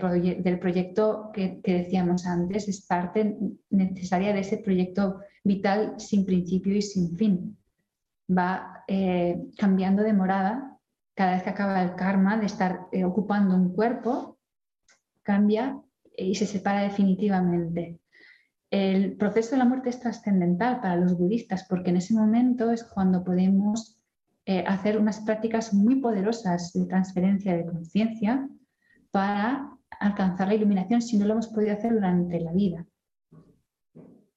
proyecto 0.60 1.30
que, 1.32 1.60
decíamos 1.64 2.26
antes, 2.26 2.68
es 2.68 2.86
parte 2.86 3.36
necesaria 3.70 4.32
de 4.32 4.40
ese 4.40 4.58
proyecto 4.58 5.20
vital 5.42 5.94
sin 5.98 6.24
principio 6.24 6.76
y 6.76 6.82
sin 6.82 7.16
fin. 7.16 7.58
Va 8.28 8.84
eh, 8.88 9.50
cambiando 9.56 10.02
de 10.02 10.12
morada 10.12 10.78
cada 11.14 11.32
vez 11.32 11.42
que 11.42 11.50
acaba 11.50 11.82
el 11.82 11.94
karma 11.94 12.36
de 12.36 12.46
estar 12.46 12.88
eh, 12.92 13.04
ocupando 13.04 13.54
un 13.54 13.72
cuerpo, 13.72 14.38
cambia 15.22 15.80
y 16.16 16.34
se 16.34 16.46
separa 16.46 16.82
definitivamente. 16.82 18.00
El 18.70 19.16
proceso 19.16 19.52
de 19.52 19.58
la 19.58 19.64
muerte 19.64 19.90
es 19.90 20.00
trascendental 20.00 20.80
para 20.80 20.96
los 20.96 21.16
budistas 21.16 21.66
porque 21.68 21.90
en 21.90 21.96
ese 21.96 22.14
momento 22.14 22.70
es 22.70 22.84
cuando 22.84 23.24
podemos 23.24 23.98
eh, 24.44 24.64
hacer 24.66 24.98
unas 24.98 25.20
prácticas 25.20 25.72
muy 25.72 25.96
poderosas 25.96 26.72
de 26.72 26.86
transferencia 26.86 27.56
de 27.56 27.66
conciencia 27.66 28.48
para 29.10 29.70
alcanzar 29.98 30.48
la 30.48 30.54
iluminación 30.54 31.00
si 31.00 31.16
no 31.16 31.26
lo 31.26 31.32
hemos 31.32 31.48
podido 31.48 31.72
hacer 31.72 31.94
durante 31.94 32.40
la 32.40 32.52
vida. 32.52 32.86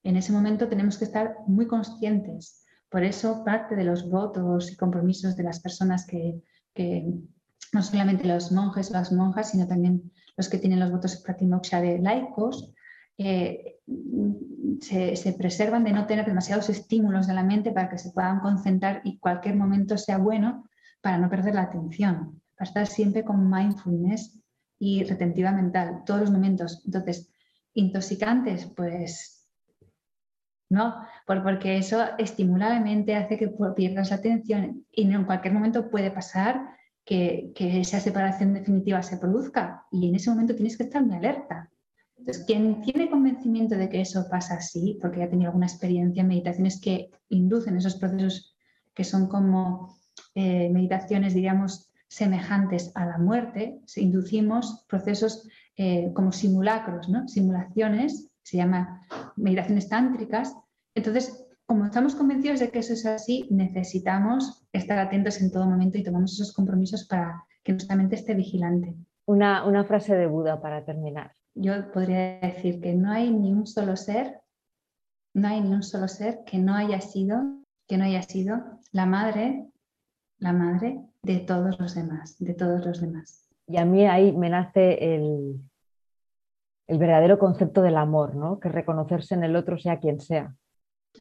En 0.04 0.15
ese 0.15 0.32
momento 0.32 0.67
tenemos 0.67 0.97
que 0.97 1.06
estar 1.06 1.36
muy 1.45 1.67
conscientes. 1.67 2.59
Por 2.89 3.04
eso 3.04 3.43
parte 3.43 3.75
de 3.75 3.84
los 3.84 4.10
votos 4.10 4.71
y 4.71 4.75
compromisos 4.75 5.36
de 5.36 5.43
las 5.43 5.60
personas 5.60 6.06
que 6.06 6.41
no 7.73 7.84
solamente 7.84 8.25
los 8.25 8.52
monjes 8.52 8.89
o 8.89 8.93
las 8.93 9.12
monjas, 9.12 9.52
sino 9.52 9.67
también 9.67 10.12
los 10.38 10.49
que 10.49 10.58
tienen 10.58 10.80
los 10.80 10.91
votos 10.91 11.17
pratimoksha 11.17 11.82
de 11.82 11.99
laicos, 11.99 12.73
eh, 13.17 13.80
se, 14.82 15.34
preservan 15.38 15.84
de 15.84 15.91
no 15.91 16.08
tener 16.08 16.25
demasiados 16.25 16.69
estímulos 16.69 17.28
de 17.28 17.34
la 17.34 17.43
mente 17.43 17.71
para 17.71 17.89
que 17.89 17.97
se 17.97 18.12
puedan 18.12 18.39
concentrar 18.39 19.02
y 19.04 19.19
cualquier 19.19 19.56
momento 19.56 19.97
sea 19.97 20.17
bueno 20.17 20.69
para 21.02 21.17
no 21.17 21.30
perder 21.30 21.56
la 21.56 21.63
atención, 21.63 22.41
para 22.56 22.69
estar 22.69 22.88
siempre 22.88 23.23
con 23.23 23.49
mindfulness 23.49 24.39
y 24.80 25.04
retentiva 25.04 25.52
mental, 25.52 26.04
todos 26.06 26.21
los 26.21 26.32
momentos. 26.32 26.82
Entonces, 26.86 27.30
intoxicantes, 27.73 28.65
pues 28.75 29.38
no, 30.69 30.95
porque 31.25 31.77
eso 31.77 32.03
estimula 32.19 32.69
la 32.69 32.79
mente, 32.79 33.15
hace 33.15 33.38
que 33.38 33.51
pierdas 33.75 34.12
la 34.12 34.17
atención 34.17 34.86
y 34.91 35.12
en 35.12 35.23
cualquier 35.23 35.53
momento 35.53 35.89
puede 35.89 36.12
pasar 36.12 36.62
que, 37.03 37.51
esa 37.58 37.99
separación 37.99 38.53
definitiva 38.53 39.01
se 39.01 39.17
produzca 39.17 39.86
y 39.91 40.08
en 40.08 40.15
ese 40.15 40.29
momento 40.29 40.55
tienes 40.55 40.77
que 40.77 40.84
estar 40.84 41.03
muy 41.03 41.17
alerta. 41.17 41.71
Entonces, 42.17 42.45
quien 42.45 42.82
tiene 42.82 43.10
convencimiento 43.10 43.75
de 43.75 43.89
que 43.89 44.01
eso 44.01 44.27
pasa 44.29 44.55
así, 44.55 44.99
porque 45.01 45.19
ya 45.19 45.25
ha 45.25 45.29
tenido 45.29 45.49
alguna 45.49 45.65
experiencia 45.65 46.21
en 46.21 46.27
meditaciones 46.27 46.79
que 46.79 47.10
inducen 47.29 47.77
esos 47.77 47.95
procesos 47.95 48.55
que 48.93 49.03
son 49.03 49.27
como 49.27 49.97
eh, 50.36 50.69
meditaciones, 50.69 51.34
diríamos, 51.34 51.89
semejantes 52.08 52.91
a 52.95 53.05
la 53.05 53.17
muerte, 53.17 53.79
inducimos 53.95 54.86
procesos 54.88 55.47
eh, 55.77 56.12
como 56.13 56.32
simulacros, 56.32 57.08
¿no? 57.08 57.27
simulaciones 57.27 58.29
se 58.50 58.58
llama 58.58 59.06
meditaciones 59.36 59.88
tántricas. 59.90 60.56
Entonces, 60.96 61.46
como 61.68 61.86
estamos 61.86 62.16
convencidos 62.16 62.60
de 62.60 62.72
que 62.72 62.80
eso 62.80 62.94
es 62.94 63.06
así, 63.06 63.48
necesitamos 63.52 64.66
estar 64.74 64.98
atentos 64.98 65.40
en 65.40 65.52
todo 65.52 65.68
momento 65.68 66.00
y 66.00 66.04
tomamos 66.04 66.34
esos 66.34 66.52
compromisos 66.52 67.06
para 67.08 67.44
que 67.64 67.74
nuestra 67.74 67.96
mente 67.96 68.16
esté 68.16 68.34
vigilante. 68.34 68.96
Una, 69.28 69.66
una 69.68 69.84
frase 69.84 70.16
de 70.16 70.26
Buda 70.26 70.60
para 70.60 70.84
terminar. 70.84 71.32
Yo 71.54 71.92
podría 71.92 72.40
decir 72.40 72.82
que 72.82 72.96
no 72.96 73.12
hay 73.12 73.32
ni 73.32 73.52
un 73.54 73.68
solo 73.68 73.96
ser, 73.96 74.42
no 75.36 75.48
hay 75.48 75.62
ni 75.62 75.72
un 75.72 75.84
solo 75.84 76.08
ser 76.08 76.40
que 76.44 76.58
no 76.58 76.74
haya 76.74 77.02
sido, 77.02 77.38
que 77.88 77.98
no 78.00 78.06
haya 78.06 78.24
sido 78.24 78.80
la 78.92 79.06
madre, 79.06 79.68
la 80.40 80.54
madre 80.54 81.02
de 81.22 81.38
todos 81.38 81.80
los 81.80 81.94
demás, 81.94 82.36
de 82.40 82.56
todos 82.56 82.84
los 82.84 83.00
demás. 83.00 83.48
Y 83.68 83.78
a 83.78 83.86
mí 83.86 84.08
ahí 84.08 84.32
me 84.32 84.50
nace 84.50 85.14
el, 85.14 85.62
el 86.89 86.97
verdadero 86.97 87.38
concepto 87.38 87.84
del 87.84 87.97
amor, 87.97 88.36
¿no? 88.36 88.60
que 88.60 88.67
reconocerse 88.67 89.36
en 89.36 89.43
el 89.43 89.56
otro 89.56 89.78
sea 89.78 89.99
quien 89.99 90.19
sea. 90.19 90.56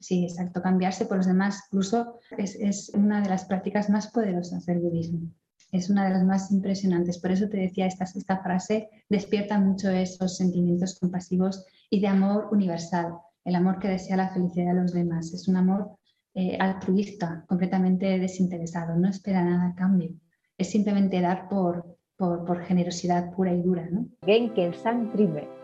Sí, 0.01 0.25
exacto. 0.25 0.63
Cambiarse 0.63 1.05
por 1.05 1.19
los 1.19 1.27
demás 1.27 1.65
incluso 1.71 2.21
es, 2.39 2.57
es 2.57 2.91
una 2.95 3.21
de 3.21 3.29
las 3.29 3.45
prácticas 3.45 3.91
más 3.91 4.11
poderosas 4.11 4.65
del 4.65 4.81
budismo. 4.81 5.31
Es 5.71 5.91
una 5.91 6.07
de 6.07 6.15
las 6.15 6.25
más 6.25 6.51
impresionantes. 6.51 7.19
Por 7.19 7.33
eso 7.33 7.51
te 7.51 7.59
decía, 7.59 7.85
esta, 7.87 8.05
esta 8.05 8.43
frase 8.43 8.89
despierta 9.11 9.59
mucho 9.59 9.91
esos 9.91 10.39
sentimientos 10.39 10.99
compasivos 10.99 11.67
y 11.91 12.01
de 12.01 12.09
amor 12.09 12.49
universal, 12.51 13.19
el 13.45 13.55
amor 13.55 13.79
que 13.79 13.89
desea 13.89 14.17
la 14.17 14.31
felicidad 14.31 14.73
de 14.73 14.81
los 14.81 14.95
demás. 14.95 15.35
Es 15.35 15.49
un 15.49 15.57
amor 15.59 15.99
eh, 16.33 16.57
altruista, 16.59 17.45
completamente 17.47 18.19
desinteresado, 18.19 18.97
no 18.97 19.09
espera 19.09 19.45
nada 19.45 19.69
a 19.69 19.75
cambio. 19.75 20.13
Es 20.57 20.71
simplemente 20.71 21.21
dar 21.21 21.47
por, 21.51 21.99
por, 22.17 22.47
por 22.47 22.63
generosidad 22.65 23.35
pura 23.35 23.53
y 23.53 23.61
dura. 23.61 23.87
¿no? 23.91 24.07
Genkel 24.25 24.75
San 24.75 25.13
Trime. 25.13 25.58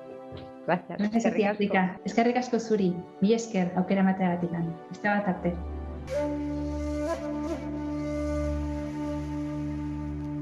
Gracias. 0.67 0.99
Gracias 0.99 1.27
a 1.27 1.31
ti, 1.33 1.45
África. 1.45 2.01
Es 2.05 2.15
que 2.15 2.25
ricasco 2.25 2.59
zuri, 2.59 2.97
mi 3.21 3.35
esker, 3.35 3.73
aukera 3.77 4.03
mateagatikan. 4.03 4.75
Este 4.91 5.09
bat 5.09 5.29
arte. 5.29 5.55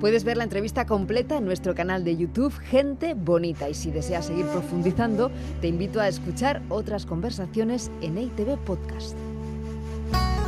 Puedes 0.01 0.25
ver 0.25 0.37
la 0.37 0.43
entrevista 0.43 0.85
completa 0.85 1.37
en 1.37 1.45
nuestro 1.45 1.77
canal 1.77 2.03
de 2.03 2.17
YouTube 2.17 2.53
Gente 2.59 3.15
Bonita 3.15 3.69
y 3.69 3.75
si 3.75 3.93
deseas 3.93 4.27
seguir 4.27 4.47
profundizando, 4.47 5.31
te 5.61 5.69
invito 5.69 6.01
a 6.01 6.09
escuchar 6.09 6.61
otras 6.71 7.07
conversaciones 7.07 7.89
en 8.01 8.19
EITV 8.19 8.59
Podcast. 8.65 9.17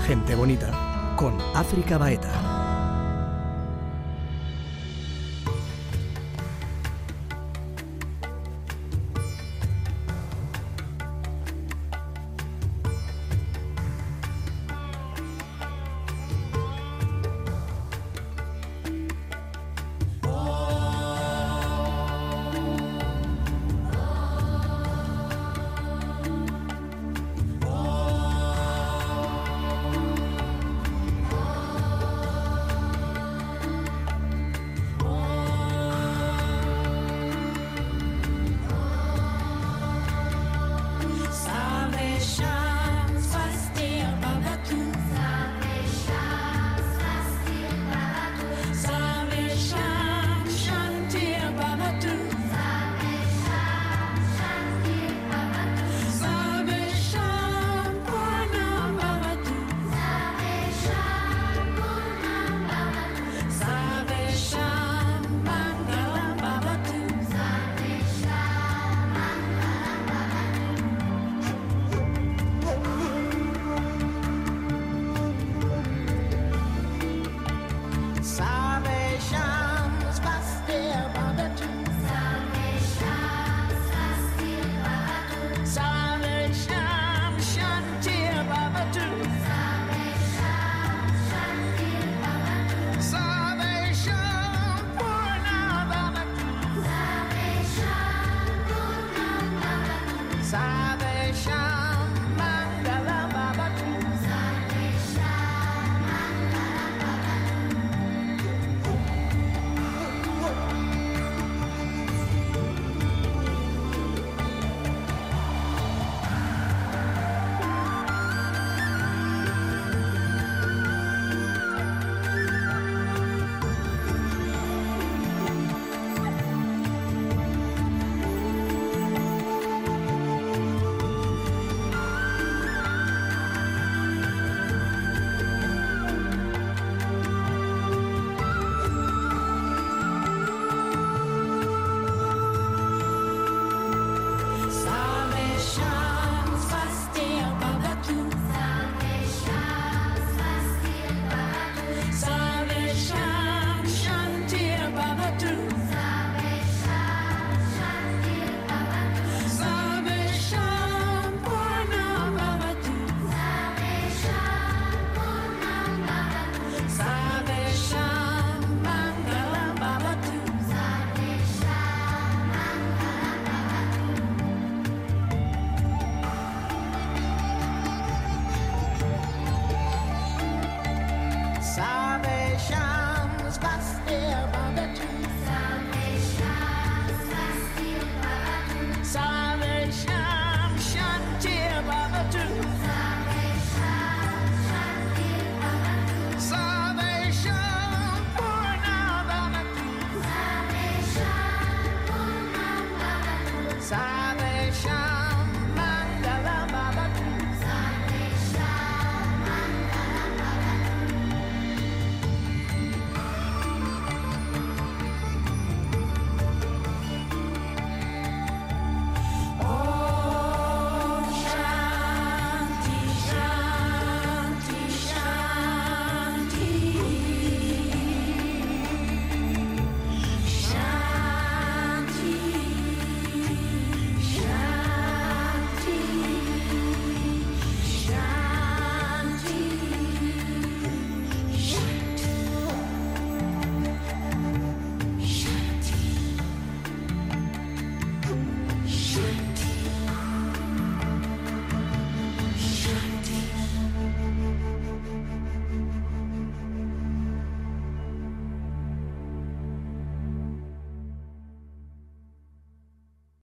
Gente 0.08 0.34
bonita 0.34 1.14
con 1.16 1.34
África 1.54 1.98
Baeta. 1.98 2.53